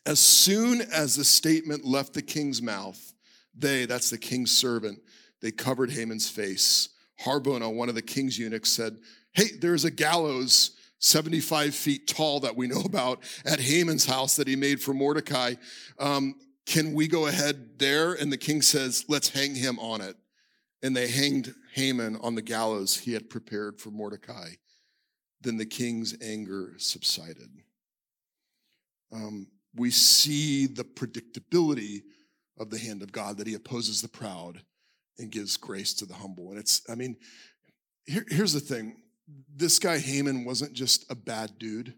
As 0.07 0.21
soon 0.21 0.81
as 0.81 1.17
the 1.17 1.25
statement 1.25 1.85
left 1.85 2.15
the 2.15 2.23
king's 2.23 2.63
mouth, 2.63 3.13
they, 3.55 3.85
that's 3.85 4.09
the 4.09 4.17
king's 4.17 4.51
servant, 4.51 5.01
they 5.43 5.51
covered 5.51 5.91
Haman's 5.91 6.31
face 6.31 6.89
Harbona, 7.25 7.73
one 7.73 7.89
of 7.89 7.95
the 7.95 8.03
king's 8.03 8.39
eunuchs, 8.39 8.71
said, 8.71 8.99
Hey, 9.33 9.49
there's 9.61 9.85
a 9.85 9.91
gallows 9.91 10.73
75 11.01 11.75
feet 11.75 12.09
tall 12.09 12.41
that 12.41 12.57
we 12.57 12.67
know 12.67 12.81
about 12.85 13.21
at 13.45 13.61
Haman's 13.61 14.07
house 14.07 14.37
that 14.37 14.49
he 14.49 14.57
made 14.57 14.81
for 14.81 14.93
Mordecai. 14.95 15.55
Um, 15.99 16.35
can 16.67 16.93
we 16.93 17.09
go 17.09 17.27
ahead 17.27 17.79
there? 17.79 18.13
And 18.13 18.33
the 18.33 18.37
king 18.37 18.63
says, 18.63 19.05
Let's 19.09 19.29
hang 19.31 19.55
him 19.55 19.79
on 19.79 20.01
it. 20.01 20.17
And 20.83 20.97
they 20.97 21.09
hanged 21.09 21.55
Haman 21.75 22.17
on 22.17 22.35
the 22.35 22.43
gallows 22.43 22.97
he 22.97 23.13
had 23.13 23.31
prepared 23.31 23.81
for 23.81 23.91
Mordecai. 23.91 24.51
then 25.41 25.57
the 25.57 25.67
king's 25.67 26.17
anger 26.21 26.75
subsided. 26.79 27.51
Um, 29.13 29.47
we 29.75 29.91
see 29.91 30.67
the 30.67 30.85
predictability 30.85 32.03
of 32.59 32.71
the 32.71 32.79
hand 32.79 33.03
of 33.03 33.13
God 33.13 33.39
that 33.39 33.47
he 33.47 33.55
opposes 33.55 34.03
the 34.03 34.09
proud 34.09 34.63
and 35.19 35.31
gives 35.31 35.57
grace 35.57 35.95
to 35.95 36.07
the 36.07 36.15
humble. 36.15 36.51
And 36.51 36.59
it's, 36.59 36.83
I 36.89 36.95
mean, 36.95 37.17
here, 38.07 38.25
here's 38.29 38.53
the 38.53 38.61
thing 38.61 38.97
this 39.55 39.79
guy 39.79 39.99
Haman 39.99 40.45
wasn't 40.45 40.73
just 40.73 41.11
a 41.11 41.15
bad 41.15 41.59
dude. 41.59 41.95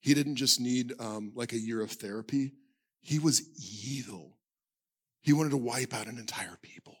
He 0.00 0.12
didn't 0.14 0.36
just 0.36 0.60
need 0.60 0.92
um, 0.98 1.32
like 1.34 1.52
a 1.52 1.58
year 1.58 1.80
of 1.80 1.92
therapy. 1.92 2.52
He 3.00 3.18
was 3.18 3.42
evil. 3.86 4.36
He 5.22 5.32
wanted 5.32 5.50
to 5.50 5.56
wipe 5.56 5.94
out 5.94 6.08
an 6.08 6.18
entire 6.18 6.58
people. 6.60 6.96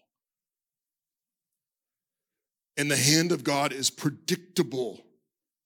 And 2.76 2.90
the 2.90 2.96
hand 2.96 3.32
of 3.32 3.44
God 3.44 3.72
is 3.72 3.90
predictable 3.90 5.04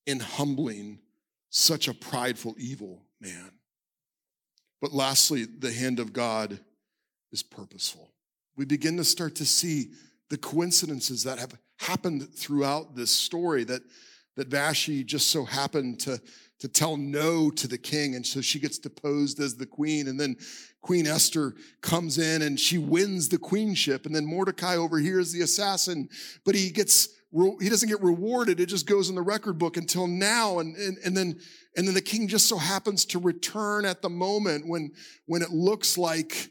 in 0.07 0.21
humbling 0.21 0.99
such 1.51 1.89
a 1.89 1.95
prideful, 1.95 2.55
evil 2.59 3.03
man. 3.21 3.53
But 4.81 4.93
lastly, 4.93 5.45
the 5.45 5.73
hand 5.73 6.01
of 6.01 6.13
God 6.13 6.61
is 7.33 7.43
purposeful. 7.43 8.11
We 8.59 8.65
begin 8.65 8.97
to 8.97 9.05
start 9.05 9.37
to 9.37 9.47
see 9.47 9.93
the 10.31 10.37
coincidences 10.37 11.23
that 11.23 11.39
have 11.39 11.57
happened 11.77 12.35
throughout 12.35 12.97
this 12.97 13.13
story 13.13 13.63
that, 13.63 13.83
that 14.35 14.49
Vashti 14.49 15.05
just 15.05 15.31
so 15.31 15.45
happened 15.45 16.01
to, 16.01 16.21
to 16.59 16.67
tell 16.67 16.97
no 16.97 17.51
to 17.51 17.69
the 17.69 17.79
king. 17.79 18.17
And 18.17 18.27
so 18.27 18.41
she 18.41 18.59
gets 18.59 18.77
deposed 18.77 19.39
as 19.39 19.55
the 19.55 19.65
queen. 19.65 20.09
And 20.09 20.19
then 20.19 20.37
Queen 20.83 21.07
Esther 21.07 21.55
comes 21.83 22.19
in 22.19 22.43
and 22.43 22.59
she 22.59 22.79
wins 22.79 23.29
the 23.29 23.39
queenship. 23.39 24.07
And 24.07 24.15
then 24.15 24.27
Mordecai 24.27 24.75
overhears 24.75 25.31
the 25.31 25.43
assassin, 25.43 26.09
but 26.45 26.57
he 26.57 26.71
gets 26.71 27.11
he 27.61 27.69
doesn't 27.69 27.91
get 27.91 28.03
rewarded. 28.03 28.59
It 28.59 28.67
just 28.67 28.89
goes 28.89 29.09
in 29.09 29.15
the 29.15 29.23
record 29.23 29.57
book 29.59 29.77
until 29.77 30.09
now. 30.09 30.59
And, 30.59 30.75
and, 30.77 30.99
and 31.05 31.17
then, 31.17 31.39
and 31.77 31.87
then 31.87 31.95
the 31.95 32.01
king 32.01 32.27
just 32.27 32.49
so 32.49 32.57
happens 32.57 33.05
to 33.05 33.21
return 33.21 33.85
at 33.85 34.03
the 34.03 34.09
moment 34.09 34.67
when, 34.67 34.91
when 35.27 35.43
it 35.43 35.51
looks 35.51 35.97
like 35.97 36.51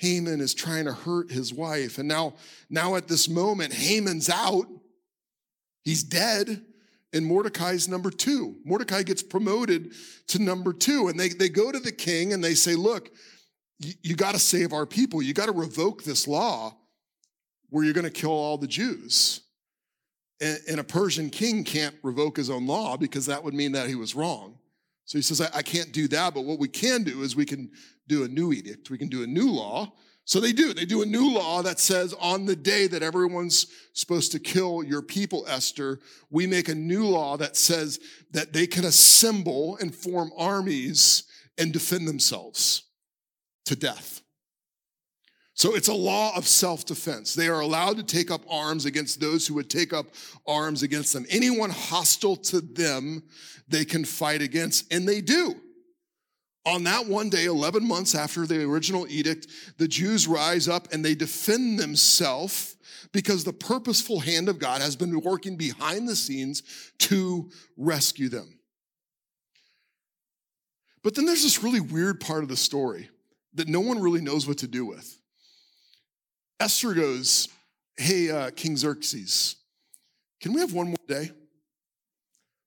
Haman 0.00 0.40
is 0.40 0.54
trying 0.54 0.86
to 0.86 0.94
hurt 0.94 1.30
his 1.30 1.52
wife. 1.52 1.98
And 1.98 2.08
now, 2.08 2.32
now 2.70 2.96
at 2.96 3.06
this 3.06 3.28
moment, 3.28 3.74
Haman's 3.74 4.30
out. 4.30 4.66
He's 5.84 6.02
dead. 6.02 6.62
And 7.12 7.26
Mordecai's 7.26 7.86
number 7.86 8.10
two. 8.10 8.56
Mordecai 8.64 9.02
gets 9.02 9.22
promoted 9.22 9.92
to 10.28 10.38
number 10.38 10.72
two. 10.72 11.08
And 11.08 11.20
they, 11.20 11.28
they 11.28 11.50
go 11.50 11.70
to 11.70 11.78
the 11.78 11.92
king 11.92 12.32
and 12.32 12.42
they 12.42 12.54
say, 12.54 12.76
look, 12.76 13.10
you, 13.78 13.92
you 14.02 14.16
got 14.16 14.32
to 14.32 14.38
save 14.38 14.72
our 14.72 14.86
people. 14.86 15.20
You 15.20 15.34
got 15.34 15.46
to 15.46 15.52
revoke 15.52 16.02
this 16.02 16.26
law 16.26 16.74
where 17.68 17.84
you're 17.84 17.92
going 17.92 18.04
to 18.04 18.10
kill 18.10 18.30
all 18.30 18.56
the 18.56 18.66
Jews. 18.66 19.42
And, 20.40 20.80
a 20.80 20.84
Persian 20.84 21.28
king 21.28 21.62
can't 21.62 21.94
revoke 22.02 22.38
his 22.38 22.48
own 22.48 22.66
law 22.66 22.96
because 22.96 23.26
that 23.26 23.44
would 23.44 23.52
mean 23.52 23.72
that 23.72 23.88
he 23.88 23.96
was 23.96 24.14
wrong. 24.14 24.56
So 25.10 25.18
he 25.18 25.22
says, 25.22 25.40
I, 25.40 25.48
I 25.54 25.62
can't 25.62 25.90
do 25.90 26.06
that, 26.06 26.34
but 26.34 26.44
what 26.44 26.60
we 26.60 26.68
can 26.68 27.02
do 27.02 27.22
is 27.22 27.34
we 27.34 27.44
can 27.44 27.72
do 28.06 28.22
a 28.22 28.28
new 28.28 28.52
edict. 28.52 28.90
We 28.90 28.96
can 28.96 29.08
do 29.08 29.24
a 29.24 29.26
new 29.26 29.50
law. 29.50 29.92
So 30.24 30.38
they 30.38 30.52
do. 30.52 30.72
They 30.72 30.84
do 30.84 31.02
a 31.02 31.06
new 31.06 31.32
law 31.34 31.62
that 31.62 31.80
says 31.80 32.14
on 32.20 32.46
the 32.46 32.54
day 32.54 32.86
that 32.86 33.02
everyone's 33.02 33.66
supposed 33.92 34.30
to 34.30 34.38
kill 34.38 34.84
your 34.84 35.02
people, 35.02 35.44
Esther, 35.48 35.98
we 36.30 36.46
make 36.46 36.68
a 36.68 36.76
new 36.76 37.04
law 37.04 37.36
that 37.38 37.56
says 37.56 37.98
that 38.30 38.52
they 38.52 38.68
can 38.68 38.84
assemble 38.84 39.76
and 39.78 39.92
form 39.92 40.30
armies 40.38 41.24
and 41.58 41.72
defend 41.72 42.06
themselves 42.06 42.84
to 43.64 43.74
death. 43.74 44.22
So 45.60 45.74
it's 45.74 45.88
a 45.88 45.94
law 45.94 46.34
of 46.34 46.48
self 46.48 46.86
defense. 46.86 47.34
They 47.34 47.48
are 47.48 47.60
allowed 47.60 47.98
to 47.98 48.02
take 48.02 48.30
up 48.30 48.40
arms 48.48 48.86
against 48.86 49.20
those 49.20 49.46
who 49.46 49.52
would 49.56 49.68
take 49.68 49.92
up 49.92 50.06
arms 50.46 50.82
against 50.82 51.12
them. 51.12 51.26
Anyone 51.28 51.68
hostile 51.68 52.36
to 52.36 52.62
them, 52.62 53.22
they 53.68 53.84
can 53.84 54.06
fight 54.06 54.40
against, 54.40 54.90
and 54.90 55.06
they 55.06 55.20
do. 55.20 55.54
On 56.64 56.84
that 56.84 57.04
one 57.04 57.28
day, 57.28 57.44
11 57.44 57.86
months 57.86 58.14
after 58.14 58.46
the 58.46 58.64
original 58.64 59.06
edict, 59.06 59.48
the 59.76 59.86
Jews 59.86 60.26
rise 60.26 60.66
up 60.66 60.94
and 60.94 61.04
they 61.04 61.14
defend 61.14 61.78
themselves 61.78 62.76
because 63.12 63.44
the 63.44 63.52
purposeful 63.52 64.20
hand 64.20 64.48
of 64.48 64.58
God 64.58 64.80
has 64.80 64.96
been 64.96 65.20
working 65.20 65.58
behind 65.58 66.08
the 66.08 66.16
scenes 66.16 66.62
to 67.00 67.50
rescue 67.76 68.30
them. 68.30 68.58
But 71.02 71.16
then 71.16 71.26
there's 71.26 71.42
this 71.42 71.62
really 71.62 71.80
weird 71.80 72.18
part 72.18 72.44
of 72.44 72.48
the 72.48 72.56
story 72.56 73.10
that 73.52 73.68
no 73.68 73.80
one 73.80 74.00
really 74.00 74.22
knows 74.22 74.48
what 74.48 74.56
to 74.56 74.66
do 74.66 74.86
with. 74.86 75.19
Esther 76.60 76.92
goes, 76.92 77.48
Hey, 77.96 78.30
uh, 78.30 78.50
King 78.50 78.76
Xerxes, 78.76 79.56
can 80.42 80.52
we 80.52 80.60
have 80.60 80.74
one 80.74 80.88
more 80.88 80.96
day? 81.08 81.30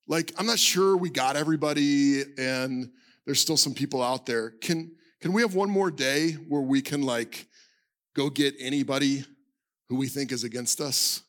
Like, 0.08 0.34
I'm 0.38 0.48
not 0.48 0.60
sure 0.60 0.98
we 0.98 1.12
got 1.12 1.36
everybody 1.36 2.24
and 2.38 2.92
there's 3.26 3.40
still 3.40 3.56
some 3.56 3.74
people 3.74 4.02
out 4.02 4.26
there. 4.26 4.50
Can, 4.62 4.92
can 5.22 5.32
we 5.32 5.44
have 5.44 5.56
one 5.56 5.70
more 5.70 5.92
day 5.92 6.32
where 6.34 6.62
we 6.62 6.82
can 6.82 7.04
like 7.04 7.48
go 8.16 8.30
get 8.30 8.56
anybody 8.60 9.24
who 9.90 9.96
we 9.96 10.08
think 10.08 10.32
is 10.32 10.44
against 10.44 10.82
us? 10.82 11.22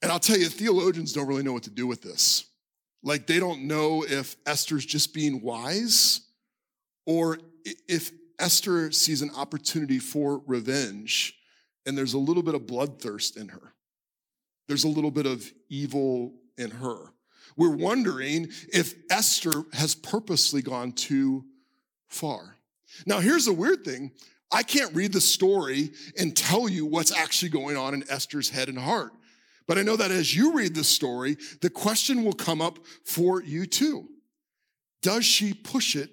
And 0.00 0.10
I'll 0.10 0.20
tell 0.20 0.38
you, 0.38 0.48
theologians 0.48 1.12
don't 1.12 1.26
really 1.26 1.42
know 1.42 1.52
what 1.52 1.64
to 1.64 1.70
do 1.70 1.86
with 1.86 2.02
this. 2.02 2.44
Like, 3.04 3.26
they 3.26 3.40
don't 3.40 3.66
know 3.66 4.04
if 4.08 4.36
Esther's 4.46 4.86
just 4.86 5.12
being 5.12 5.42
wise 5.42 6.20
or 7.04 7.38
if 7.64 8.12
Esther 8.42 8.90
sees 8.90 9.22
an 9.22 9.30
opportunity 9.36 10.00
for 10.00 10.42
revenge, 10.46 11.34
and 11.86 11.96
there's 11.96 12.14
a 12.14 12.18
little 12.18 12.42
bit 12.42 12.56
of 12.56 12.62
bloodthirst 12.62 13.36
in 13.36 13.48
her. 13.48 13.72
There's 14.66 14.82
a 14.82 14.88
little 14.88 15.12
bit 15.12 15.26
of 15.26 15.48
evil 15.68 16.34
in 16.58 16.72
her. 16.72 17.12
We're 17.56 17.76
wondering 17.76 18.48
if 18.72 18.94
Esther 19.10 19.62
has 19.72 19.94
purposely 19.94 20.60
gone 20.60 20.92
too 20.92 21.44
far. 22.08 22.56
Now, 23.06 23.20
here's 23.20 23.44
the 23.44 23.52
weird 23.52 23.84
thing 23.84 24.10
I 24.52 24.64
can't 24.64 24.94
read 24.94 25.12
the 25.12 25.20
story 25.20 25.92
and 26.18 26.36
tell 26.36 26.68
you 26.68 26.84
what's 26.84 27.12
actually 27.12 27.50
going 27.50 27.76
on 27.76 27.94
in 27.94 28.04
Esther's 28.10 28.50
head 28.50 28.68
and 28.68 28.78
heart. 28.78 29.12
But 29.68 29.78
I 29.78 29.82
know 29.82 29.96
that 29.96 30.10
as 30.10 30.34
you 30.34 30.52
read 30.52 30.74
the 30.74 30.84
story, 30.84 31.36
the 31.60 31.70
question 31.70 32.24
will 32.24 32.32
come 32.32 32.60
up 32.60 32.80
for 33.04 33.40
you 33.40 33.66
too. 33.66 34.08
Does 35.00 35.24
she 35.24 35.54
push 35.54 35.94
it 35.94 36.10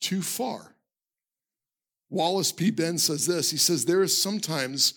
too 0.00 0.22
far? 0.22 0.74
Wallace 2.10 2.52
P. 2.52 2.70
Ben 2.70 2.98
says 2.98 3.26
this 3.26 3.50
He 3.50 3.56
says, 3.56 3.84
There 3.84 4.02
is 4.02 4.20
sometimes 4.20 4.94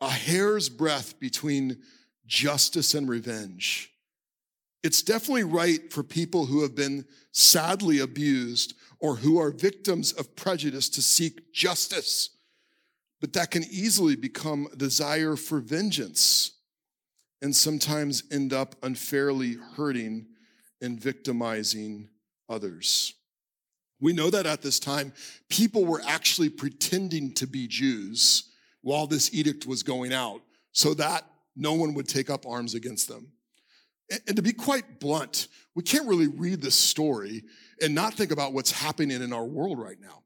a 0.00 0.10
hair's 0.10 0.68
breadth 0.68 1.18
between 1.20 1.78
justice 2.26 2.94
and 2.94 3.08
revenge. 3.08 3.92
It's 4.82 5.02
definitely 5.02 5.44
right 5.44 5.92
for 5.92 6.02
people 6.02 6.46
who 6.46 6.62
have 6.62 6.74
been 6.74 7.04
sadly 7.30 8.00
abused 8.00 8.74
or 8.98 9.16
who 9.16 9.38
are 9.38 9.50
victims 9.50 10.12
of 10.12 10.34
prejudice 10.34 10.88
to 10.90 11.02
seek 11.02 11.52
justice. 11.52 12.30
But 13.20 13.32
that 13.34 13.52
can 13.52 13.62
easily 13.64 14.16
become 14.16 14.66
a 14.72 14.76
desire 14.76 15.36
for 15.36 15.60
vengeance 15.60 16.52
and 17.40 17.54
sometimes 17.54 18.24
end 18.32 18.52
up 18.52 18.74
unfairly 18.82 19.54
hurting 19.76 20.26
and 20.80 21.00
victimizing 21.00 22.08
others. 22.48 23.14
We 24.02 24.12
know 24.12 24.30
that 24.30 24.46
at 24.46 24.62
this 24.62 24.80
time, 24.80 25.12
people 25.48 25.84
were 25.84 26.02
actually 26.04 26.48
pretending 26.48 27.32
to 27.34 27.46
be 27.46 27.68
Jews 27.68 28.50
while 28.82 29.06
this 29.06 29.32
edict 29.32 29.64
was 29.64 29.84
going 29.84 30.12
out 30.12 30.42
so 30.72 30.92
that 30.94 31.24
no 31.54 31.74
one 31.74 31.94
would 31.94 32.08
take 32.08 32.28
up 32.28 32.44
arms 32.44 32.74
against 32.74 33.06
them. 33.06 33.28
And 34.26 34.34
to 34.34 34.42
be 34.42 34.52
quite 34.52 34.98
blunt, 34.98 35.46
we 35.76 35.84
can't 35.84 36.08
really 36.08 36.26
read 36.26 36.60
this 36.60 36.74
story 36.74 37.44
and 37.80 37.94
not 37.94 38.14
think 38.14 38.32
about 38.32 38.52
what's 38.52 38.72
happening 38.72 39.22
in 39.22 39.32
our 39.32 39.44
world 39.44 39.78
right 39.78 40.00
now. 40.00 40.24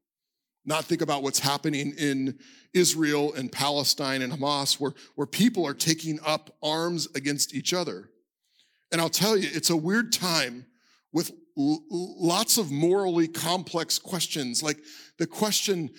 Not 0.65 0.85
think 0.85 1.03
about 1.03 1.21
what's 1.21 1.39
happening 1.39 1.93
in 1.99 2.39
Israel 2.73 3.33
and 3.35 3.51
Palestine 3.51 4.23
and 4.23 4.33
Hamas, 4.33 4.79
where, 4.79 4.93
where 5.13 5.27
people 5.27 5.67
are 5.67 5.75
taking 5.75 6.19
up 6.25 6.55
arms 6.63 7.07
against 7.13 7.53
each 7.53 7.75
other. 7.75 8.09
And 8.91 8.99
I'll 8.99 9.07
tell 9.07 9.37
you, 9.37 9.47
it's 9.53 9.69
a 9.69 9.77
weird 9.77 10.11
time 10.11 10.65
with 11.13 11.31
lots 11.57 12.57
of 12.57 12.71
morally 12.71 13.27
complex 13.27 13.97
questions, 13.97 14.61
like 14.61 14.77
the 15.17 15.25
question 15.25 15.89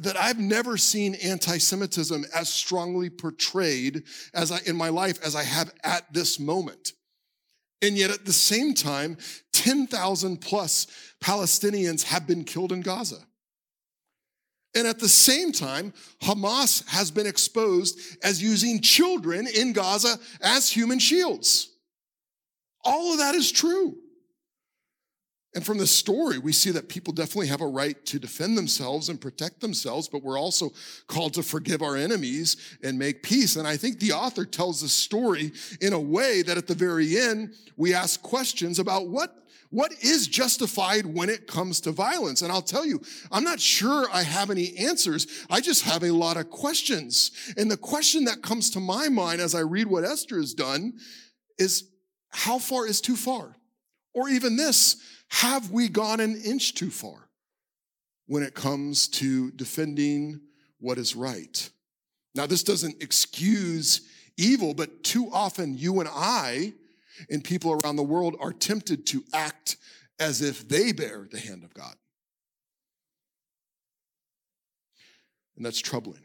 that 0.00 0.16
I've 0.16 0.38
never 0.38 0.76
seen 0.76 1.16
anti-Semitism 1.16 2.24
as 2.34 2.48
strongly 2.48 3.10
portrayed 3.10 4.04
as 4.34 4.52
I, 4.52 4.60
in 4.66 4.76
my 4.76 4.88
life 4.88 5.18
as 5.24 5.34
I 5.34 5.42
have 5.42 5.72
at 5.82 6.12
this 6.12 6.38
moment. 6.38 6.92
And 7.82 7.96
yet 7.96 8.10
at 8.10 8.24
the 8.24 8.32
same 8.32 8.74
time, 8.74 9.16
10,000 9.52 10.36
plus 10.40 10.86
Palestinians 11.22 12.04
have 12.04 12.26
been 12.26 12.44
killed 12.44 12.72
in 12.72 12.82
Gaza. 12.82 13.26
And 14.76 14.86
at 14.86 15.00
the 15.00 15.08
same 15.08 15.50
time, 15.50 15.92
Hamas 16.22 16.86
has 16.88 17.10
been 17.10 17.26
exposed 17.26 17.98
as 18.22 18.40
using 18.40 18.80
children 18.80 19.48
in 19.48 19.72
Gaza 19.72 20.18
as 20.40 20.70
human 20.70 21.00
shields. 21.00 21.70
All 22.84 23.12
of 23.12 23.18
that 23.18 23.34
is 23.34 23.50
true. 23.50 23.96
And 25.54 25.66
from 25.66 25.78
the 25.78 25.86
story, 25.86 26.38
we 26.38 26.52
see 26.52 26.70
that 26.70 26.88
people 26.88 27.12
definitely 27.12 27.48
have 27.48 27.60
a 27.60 27.66
right 27.66 28.04
to 28.06 28.20
defend 28.20 28.56
themselves 28.56 29.08
and 29.08 29.20
protect 29.20 29.60
themselves, 29.60 30.08
but 30.08 30.22
we're 30.22 30.38
also 30.38 30.70
called 31.08 31.34
to 31.34 31.42
forgive 31.42 31.82
our 31.82 31.96
enemies 31.96 32.56
and 32.84 32.96
make 32.96 33.24
peace. 33.24 33.56
And 33.56 33.66
I 33.66 33.76
think 33.76 33.98
the 33.98 34.12
author 34.12 34.44
tells 34.44 34.80
the 34.80 34.88
story 34.88 35.50
in 35.80 35.92
a 35.92 35.98
way 35.98 36.42
that 36.42 36.56
at 36.56 36.68
the 36.68 36.74
very 36.76 37.18
end, 37.18 37.54
we 37.76 37.92
ask 37.94 38.22
questions 38.22 38.78
about 38.78 39.08
what, 39.08 39.44
what 39.70 39.92
is 40.00 40.28
justified 40.28 41.04
when 41.04 41.28
it 41.28 41.48
comes 41.48 41.80
to 41.80 41.90
violence. 41.90 42.42
And 42.42 42.52
I'll 42.52 42.62
tell 42.62 42.86
you, 42.86 43.00
I'm 43.32 43.44
not 43.44 43.58
sure 43.58 44.06
I 44.12 44.22
have 44.22 44.50
any 44.50 44.76
answers. 44.76 45.46
I 45.50 45.60
just 45.60 45.82
have 45.82 46.04
a 46.04 46.12
lot 46.12 46.36
of 46.36 46.48
questions. 46.50 47.32
And 47.56 47.68
the 47.68 47.76
question 47.76 48.24
that 48.26 48.40
comes 48.40 48.70
to 48.70 48.80
my 48.80 49.08
mind 49.08 49.40
as 49.40 49.56
I 49.56 49.60
read 49.60 49.88
what 49.88 50.04
Esther 50.04 50.36
has 50.36 50.54
done 50.54 50.92
is 51.58 51.90
how 52.28 52.60
far 52.60 52.86
is 52.86 53.00
too 53.00 53.16
far? 53.16 53.56
Or 54.14 54.28
even 54.28 54.56
this, 54.56 54.96
have 55.28 55.70
we 55.70 55.88
gone 55.88 56.20
an 56.20 56.40
inch 56.40 56.74
too 56.74 56.90
far 56.90 57.28
when 58.26 58.42
it 58.42 58.54
comes 58.54 59.08
to 59.08 59.50
defending 59.52 60.40
what 60.78 60.98
is 60.98 61.14
right? 61.14 61.70
Now, 62.34 62.46
this 62.46 62.62
doesn't 62.62 63.02
excuse 63.02 64.02
evil, 64.36 64.74
but 64.74 65.04
too 65.04 65.30
often 65.32 65.76
you 65.76 66.00
and 66.00 66.08
I 66.12 66.72
and 67.28 67.44
people 67.44 67.72
around 67.72 67.96
the 67.96 68.02
world 68.02 68.36
are 68.40 68.52
tempted 68.52 69.06
to 69.06 69.22
act 69.32 69.76
as 70.18 70.42
if 70.42 70.68
they 70.68 70.92
bear 70.92 71.28
the 71.30 71.38
hand 71.38 71.64
of 71.64 71.74
God. 71.74 71.94
And 75.56 75.64
that's 75.64 75.80
troubling. 75.80 76.22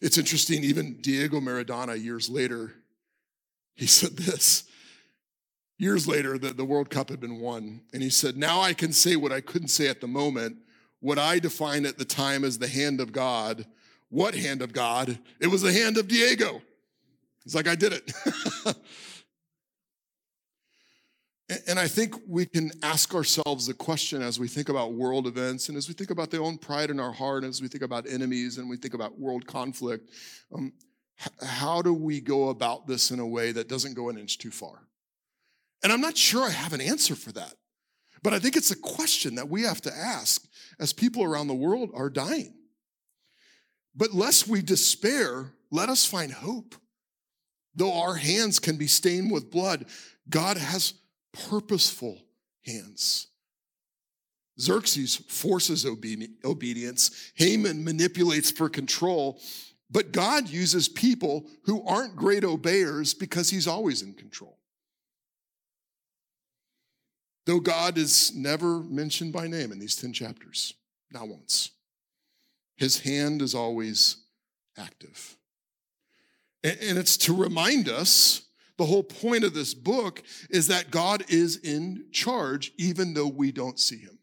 It's 0.00 0.18
interesting, 0.18 0.64
even 0.64 1.00
Diego 1.00 1.40
Maradona, 1.40 2.02
years 2.02 2.28
later, 2.28 2.74
he 3.74 3.86
said 3.86 4.16
this 4.16 4.64
years 5.78 6.06
later, 6.06 6.38
the, 6.38 6.52
the 6.52 6.64
World 6.64 6.90
Cup 6.90 7.08
had 7.10 7.20
been 7.20 7.40
won. 7.40 7.80
And 7.92 8.02
he 8.02 8.10
said, 8.10 8.36
Now 8.36 8.60
I 8.60 8.72
can 8.72 8.92
say 8.92 9.16
what 9.16 9.32
I 9.32 9.40
couldn't 9.40 9.68
say 9.68 9.88
at 9.88 10.00
the 10.00 10.08
moment. 10.08 10.56
What 11.00 11.18
I 11.18 11.38
defined 11.38 11.86
at 11.86 11.98
the 11.98 12.04
time 12.04 12.44
as 12.44 12.58
the 12.58 12.68
hand 12.68 13.00
of 13.00 13.12
God. 13.12 13.66
What 14.08 14.34
hand 14.34 14.62
of 14.62 14.72
God? 14.72 15.18
It 15.40 15.48
was 15.48 15.62
the 15.62 15.72
hand 15.72 15.98
of 15.98 16.08
Diego. 16.08 16.62
It's 17.44 17.54
like, 17.54 17.68
I 17.68 17.74
did 17.74 17.92
it. 17.92 18.12
and 21.68 21.78
I 21.78 21.86
think 21.86 22.14
we 22.26 22.46
can 22.46 22.70
ask 22.82 23.14
ourselves 23.14 23.66
the 23.66 23.74
question 23.74 24.22
as 24.22 24.40
we 24.40 24.48
think 24.48 24.70
about 24.70 24.94
world 24.94 25.26
events 25.26 25.68
and 25.68 25.76
as 25.76 25.88
we 25.88 25.94
think 25.94 26.10
about 26.10 26.30
the 26.30 26.38
own 26.38 26.56
pride 26.56 26.88
in 26.88 26.98
our 26.98 27.12
heart, 27.12 27.44
as 27.44 27.60
we 27.60 27.68
think 27.68 27.84
about 27.84 28.08
enemies 28.08 28.56
and 28.56 28.70
we 28.70 28.78
think 28.78 28.94
about 28.94 29.18
world 29.18 29.46
conflict. 29.46 30.10
Um, 30.54 30.72
how 31.42 31.82
do 31.82 31.92
we 31.92 32.20
go 32.20 32.48
about 32.48 32.86
this 32.86 33.10
in 33.10 33.20
a 33.20 33.26
way 33.26 33.52
that 33.52 33.68
doesn't 33.68 33.94
go 33.94 34.08
an 34.08 34.16
inch 34.16 34.38
too 34.38 34.50
far? 34.50 34.83
And 35.82 35.92
I'm 35.92 36.00
not 36.00 36.16
sure 36.16 36.42
I 36.42 36.50
have 36.50 36.72
an 36.72 36.80
answer 36.80 37.14
for 37.14 37.32
that. 37.32 37.54
But 38.22 38.32
I 38.32 38.38
think 38.38 38.56
it's 38.56 38.70
a 38.70 38.76
question 38.76 39.34
that 39.34 39.50
we 39.50 39.62
have 39.62 39.82
to 39.82 39.94
ask 39.94 40.42
as 40.80 40.92
people 40.92 41.22
around 41.22 41.46
the 41.46 41.54
world 41.54 41.90
are 41.94 42.08
dying. 42.08 42.54
But 43.94 44.14
lest 44.14 44.48
we 44.48 44.62
despair, 44.62 45.52
let 45.70 45.88
us 45.88 46.06
find 46.06 46.32
hope. 46.32 46.74
Though 47.74 48.00
our 48.00 48.14
hands 48.14 48.58
can 48.58 48.76
be 48.76 48.86
stained 48.86 49.30
with 49.30 49.50
blood, 49.50 49.86
God 50.30 50.56
has 50.56 50.94
purposeful 51.32 52.18
hands. 52.64 53.26
Xerxes 54.60 55.16
forces 55.16 55.84
obedience. 55.84 57.32
Haman 57.34 57.84
manipulates 57.84 58.50
for 58.50 58.68
control. 58.68 59.40
But 59.90 60.12
God 60.12 60.48
uses 60.48 60.88
people 60.88 61.46
who 61.64 61.84
aren't 61.86 62.16
great 62.16 62.44
obeyers 62.44 63.12
because 63.12 63.50
he's 63.50 63.66
always 63.66 64.02
in 64.02 64.14
control. 64.14 64.58
Though 67.46 67.60
God 67.60 67.98
is 67.98 68.34
never 68.34 68.78
mentioned 68.80 69.32
by 69.32 69.46
name 69.46 69.70
in 69.70 69.78
these 69.78 69.96
10 69.96 70.12
chapters, 70.12 70.74
not 71.12 71.28
once, 71.28 71.70
his 72.76 73.00
hand 73.00 73.42
is 73.42 73.54
always 73.54 74.16
active. 74.78 75.36
And 76.62 76.98
it's 76.98 77.18
to 77.18 77.36
remind 77.36 77.88
us 77.88 78.42
the 78.78 78.86
whole 78.86 79.02
point 79.02 79.44
of 79.44 79.54
this 79.54 79.74
book 79.74 80.22
is 80.50 80.68
that 80.68 80.90
God 80.90 81.24
is 81.28 81.58
in 81.58 82.06
charge, 82.10 82.72
even 82.78 83.14
though 83.14 83.28
we 83.28 83.52
don't 83.52 83.78
see 83.78 83.98
him. 83.98 84.18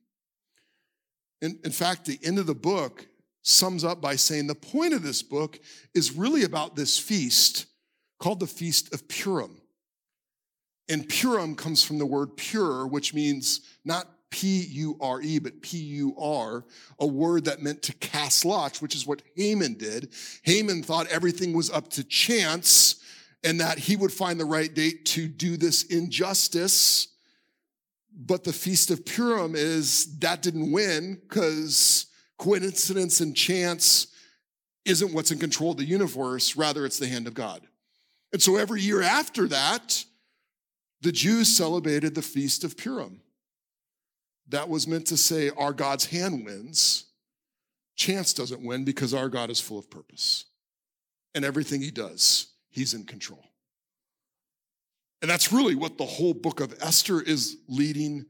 In, 1.41 1.59
in 1.63 1.72
fact, 1.72 2.05
the 2.05 2.19
end 2.24 2.39
of 2.39 2.47
the 2.47 2.55
book 2.55 3.07
sums 3.43 3.84
up 3.84 4.01
by 4.01 4.15
saying 4.15 4.47
the 4.47 4.55
point 4.55 4.93
of 4.93 5.03
this 5.03 5.22
book 5.22 5.59
is 5.93 6.13
really 6.13 6.43
about 6.43 6.76
this 6.76 6.97
feast 6.97 7.67
called 8.19 8.39
the 8.39 8.47
Feast 8.47 8.93
of 8.93 9.07
Purim. 9.07 9.61
And 10.89 11.07
Purim 11.07 11.55
comes 11.55 11.84
from 11.84 11.97
the 11.99 12.05
word 12.05 12.36
pure, 12.36 12.86
which 12.88 13.13
means 13.13 13.61
not 13.86 14.07
P 14.32 14.65
U 14.69 14.97
R 14.99 15.21
E, 15.21 15.39
but 15.39 15.61
P 15.61 15.77
U 15.77 16.15
R, 16.17 16.65
a 16.99 17.05
word 17.05 17.45
that 17.45 17.61
meant 17.61 17.82
to 17.84 17.93
cast 17.93 18.45
lots, 18.45 18.82
which 18.82 18.95
is 18.95 19.05
what 19.05 19.21
Haman 19.36 19.75
did. 19.75 20.13
Haman 20.43 20.84
thought 20.84 21.07
everything 21.07 21.53
was 21.53 21.69
up 21.69 21.89
to 21.89 22.03
chance 22.03 22.95
and 23.43 23.59
that 23.59 23.77
he 23.77 23.95
would 23.95 24.11
find 24.11 24.39
the 24.39 24.45
right 24.45 24.73
date 24.73 25.05
to 25.05 25.27
do 25.27 25.57
this 25.57 25.84
injustice. 25.84 27.09
But 28.13 28.43
the 28.43 28.53
Feast 28.53 28.91
of 28.91 29.05
Purim 29.05 29.55
is 29.55 30.17
that 30.19 30.41
didn't 30.41 30.71
win 30.71 31.15
because 31.21 32.07
coincidence 32.38 33.19
and 33.19 33.36
chance 33.36 34.07
isn't 34.86 35.13
what's 35.13 35.32
in 35.32 35.39
control 35.39 35.71
of 35.71 35.77
the 35.77 35.86
universe, 35.86 36.55
rather, 36.55 36.86
it's 36.86 36.99
the 36.99 37.07
hand 37.07 37.27
of 37.27 37.34
God. 37.34 37.61
And 38.34 38.41
so 38.41 38.55
every 38.57 38.82
year 38.82 39.01
after 39.01 39.47
that, 39.47 40.03
the 41.02 41.12
Jews 41.12 41.47
celebrated 41.47 42.16
the 42.16 42.22
Feast 42.22 42.64
of 42.64 42.78
Purim. 42.78 43.22
That 44.49 44.70
was 44.70 44.88
meant 44.88 45.08
to 45.08 45.18
say 45.18 45.49
our 45.58 45.74
God's 45.74 46.06
hand 46.06 46.45
wins. 46.45 47.06
Chance 47.95 48.34
doesn't 48.34 48.64
win 48.64 48.84
because 48.84 49.14
our 49.14 49.30
God 49.30 49.49
is 49.49 49.60
full 49.60 49.80
of 49.80 49.89
purpose. 49.89 50.45
And 51.34 51.45
everything 51.45 51.82
he 51.82 51.91
does, 51.91 52.47
he's 52.70 52.93
in 52.93 53.06
control. 53.06 53.43
And 55.22 55.30
that's 55.30 55.52
really 55.54 55.76
what 55.76 55.97
the 55.97 56.06
whole 56.06 56.34
book 56.34 56.60
of 56.60 56.76
Esther 56.82 57.22
is 57.22 57.58
leading 57.68 58.26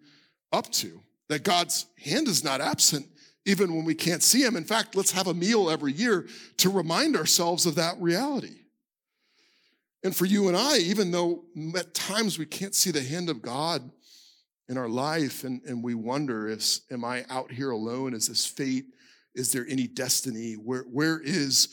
up 0.52 0.70
to 0.74 1.02
that 1.30 1.44
God's 1.44 1.86
hand 2.04 2.28
is 2.28 2.44
not 2.44 2.60
absent 2.60 3.08
even 3.46 3.74
when 3.74 3.86
we 3.86 3.96
can't 3.96 4.22
see 4.22 4.44
him. 4.44 4.56
In 4.56 4.66
fact, 4.66 4.96
let's 4.96 5.12
have 5.12 5.28
a 5.28 5.34
meal 5.34 5.70
every 5.70 5.94
year 5.94 6.28
to 6.58 6.70
remind 6.70 7.16
ourselves 7.16 7.66
of 7.66 7.76
that 7.76 7.96
reality. 8.00 8.61
And 10.04 10.16
for 10.16 10.26
you 10.26 10.48
and 10.48 10.58
I, 10.58 10.78
even 10.78 11.12
though 11.12 11.44
at 11.78 11.94
times 11.94 12.40
we 12.40 12.46
can't 12.46 12.74
see 12.74 12.92
the 12.92 13.04
hand 13.04 13.30
of 13.30 13.42
God 13.42 13.90
in 14.68 14.78
our 14.78 14.90
life 14.90 15.44
and, 15.44 15.62
and 15.64 15.84
we 15.84 15.94
wonder, 15.94 16.48
is, 16.48 16.82
am 16.90 17.06
I 17.06 17.26
out 17.30 17.52
here 17.52 17.72
alone? 17.72 18.14
Is 18.14 18.28
this 18.28 18.46
fate? 18.46 18.86
Is 19.36 19.52
there 19.52 19.66
any 19.70 19.88
destiny? 19.88 20.54
Where, 20.54 20.84
where 20.84 21.20
is 21.20 21.70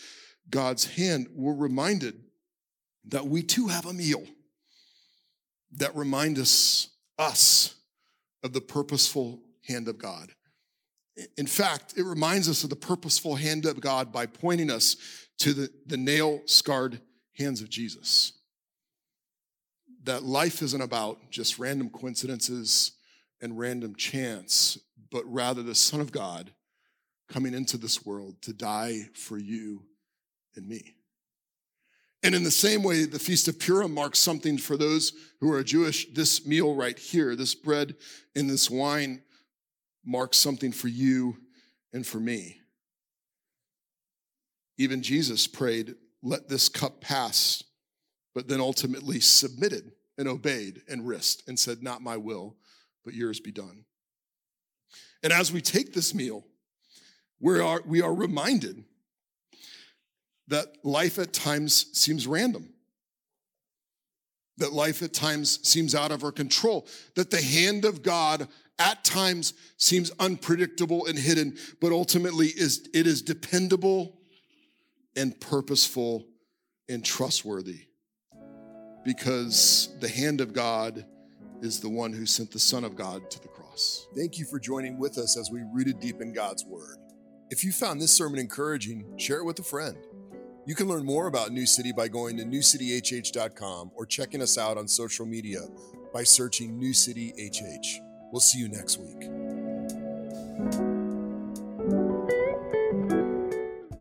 God's 0.50 0.84
hand? 0.84 1.28
We're 1.34 1.54
reminded 1.54 2.20
that 3.06 3.26
we 3.26 3.42
too 3.42 3.68
have 3.68 3.86
a 3.86 3.92
meal 3.92 4.24
that 5.76 5.94
reminds 5.96 6.40
us, 6.40 6.88
us 7.18 7.76
of 8.42 8.52
the 8.52 8.60
purposeful 8.60 9.40
hand 9.66 9.88
of 9.88 9.98
God. 9.98 10.30
In 11.36 11.46
fact, 11.46 11.94
it 11.96 12.04
reminds 12.04 12.48
us 12.48 12.62
of 12.62 12.70
the 12.70 12.76
purposeful 12.76 13.36
hand 13.36 13.64
of 13.64 13.80
God 13.80 14.12
by 14.12 14.26
pointing 14.26 14.70
us 14.70 14.96
to 15.38 15.52
the, 15.52 15.70
the 15.86 15.96
nail 15.96 16.42
scarred 16.46 17.00
hands 17.38 17.60
of 17.60 17.70
Jesus. 17.70 18.32
That 20.04 20.22
life 20.22 20.62
isn't 20.62 20.80
about 20.80 21.30
just 21.30 21.58
random 21.58 21.90
coincidences 21.90 22.92
and 23.40 23.58
random 23.58 23.94
chance, 23.94 24.78
but 25.10 25.24
rather 25.26 25.62
the 25.62 25.74
Son 25.74 26.00
of 26.00 26.12
God 26.12 26.50
coming 27.28 27.54
into 27.54 27.76
this 27.76 28.04
world 28.04 28.40
to 28.42 28.52
die 28.52 29.08
for 29.14 29.38
you 29.38 29.82
and 30.56 30.66
me. 30.66 30.94
And 32.22 32.34
in 32.34 32.42
the 32.42 32.50
same 32.50 32.82
way, 32.82 33.04
the 33.04 33.18
Feast 33.18 33.46
of 33.46 33.60
Purim 33.60 33.94
marks 33.94 34.18
something 34.18 34.58
for 34.58 34.76
those 34.76 35.12
who 35.40 35.52
are 35.52 35.62
Jewish. 35.62 36.12
This 36.12 36.44
meal 36.46 36.74
right 36.74 36.98
here, 36.98 37.36
this 37.36 37.54
bread 37.54 37.94
and 38.34 38.50
this 38.50 38.68
wine 38.68 39.22
marks 40.04 40.36
something 40.38 40.72
for 40.72 40.88
you 40.88 41.36
and 41.92 42.04
for 42.04 42.18
me. 42.18 42.60
Even 44.78 45.02
Jesus 45.02 45.46
prayed, 45.46 45.94
let 46.22 46.48
this 46.48 46.68
cup 46.68 47.00
pass, 47.00 47.62
but 48.34 48.48
then 48.48 48.60
ultimately 48.60 49.20
submitted 49.20 49.92
and 50.16 50.28
obeyed 50.28 50.82
and 50.88 51.06
risked 51.06 51.48
and 51.48 51.58
said, 51.58 51.82
Not 51.82 52.02
my 52.02 52.16
will, 52.16 52.56
but 53.04 53.14
yours 53.14 53.40
be 53.40 53.52
done. 53.52 53.84
And 55.22 55.32
as 55.32 55.52
we 55.52 55.60
take 55.60 55.94
this 55.94 56.14
meal, 56.14 56.44
we 57.40 57.60
are, 57.60 57.82
we 57.86 58.02
are 58.02 58.14
reminded 58.14 58.84
that 60.48 60.68
life 60.82 61.18
at 61.18 61.32
times 61.32 61.86
seems 61.92 62.26
random, 62.26 62.72
that 64.56 64.72
life 64.72 65.02
at 65.02 65.12
times 65.12 65.60
seems 65.66 65.94
out 65.94 66.10
of 66.10 66.24
our 66.24 66.32
control, 66.32 66.86
that 67.14 67.30
the 67.30 67.42
hand 67.42 67.84
of 67.84 68.02
God 68.02 68.48
at 68.78 69.04
times 69.04 69.54
seems 69.76 70.10
unpredictable 70.18 71.06
and 71.06 71.18
hidden, 71.18 71.56
but 71.80 71.92
ultimately 71.92 72.48
is, 72.48 72.88
it 72.94 73.06
is 73.06 73.22
dependable 73.22 74.17
and 75.18 75.38
purposeful 75.40 76.24
and 76.88 77.04
trustworthy 77.04 77.88
because 79.04 79.90
the 80.00 80.08
hand 80.08 80.40
of 80.40 80.52
God 80.52 81.04
is 81.60 81.80
the 81.80 81.88
one 81.88 82.12
who 82.12 82.24
sent 82.24 82.52
the 82.52 82.58
Son 82.58 82.84
of 82.84 82.94
God 82.94 83.28
to 83.32 83.40
the 83.40 83.48
cross. 83.48 84.06
Thank 84.16 84.38
you 84.38 84.44
for 84.44 84.60
joining 84.60 84.96
with 84.96 85.18
us 85.18 85.36
as 85.36 85.50
we 85.50 85.62
rooted 85.74 85.98
deep 85.98 86.20
in 86.20 86.32
God's 86.32 86.64
Word. 86.64 86.98
If 87.50 87.64
you 87.64 87.72
found 87.72 88.00
this 88.00 88.12
sermon 88.12 88.38
encouraging, 88.38 89.18
share 89.18 89.38
it 89.38 89.44
with 89.44 89.58
a 89.58 89.64
friend. 89.64 89.96
You 90.66 90.76
can 90.76 90.86
learn 90.86 91.04
more 91.04 91.26
about 91.26 91.50
New 91.50 91.66
City 91.66 91.90
by 91.92 92.06
going 92.06 92.36
to 92.36 92.44
newcityhh.com 92.44 93.90
or 93.96 94.06
checking 94.06 94.42
us 94.42 94.56
out 94.56 94.78
on 94.78 94.86
social 94.86 95.26
media 95.26 95.60
by 96.12 96.22
searching 96.22 96.78
New 96.78 96.92
City 96.92 97.32
HH. 97.38 98.00
We'll 98.30 98.40
see 98.40 98.58
you 98.58 98.68
next 98.68 98.98
week. 98.98 100.87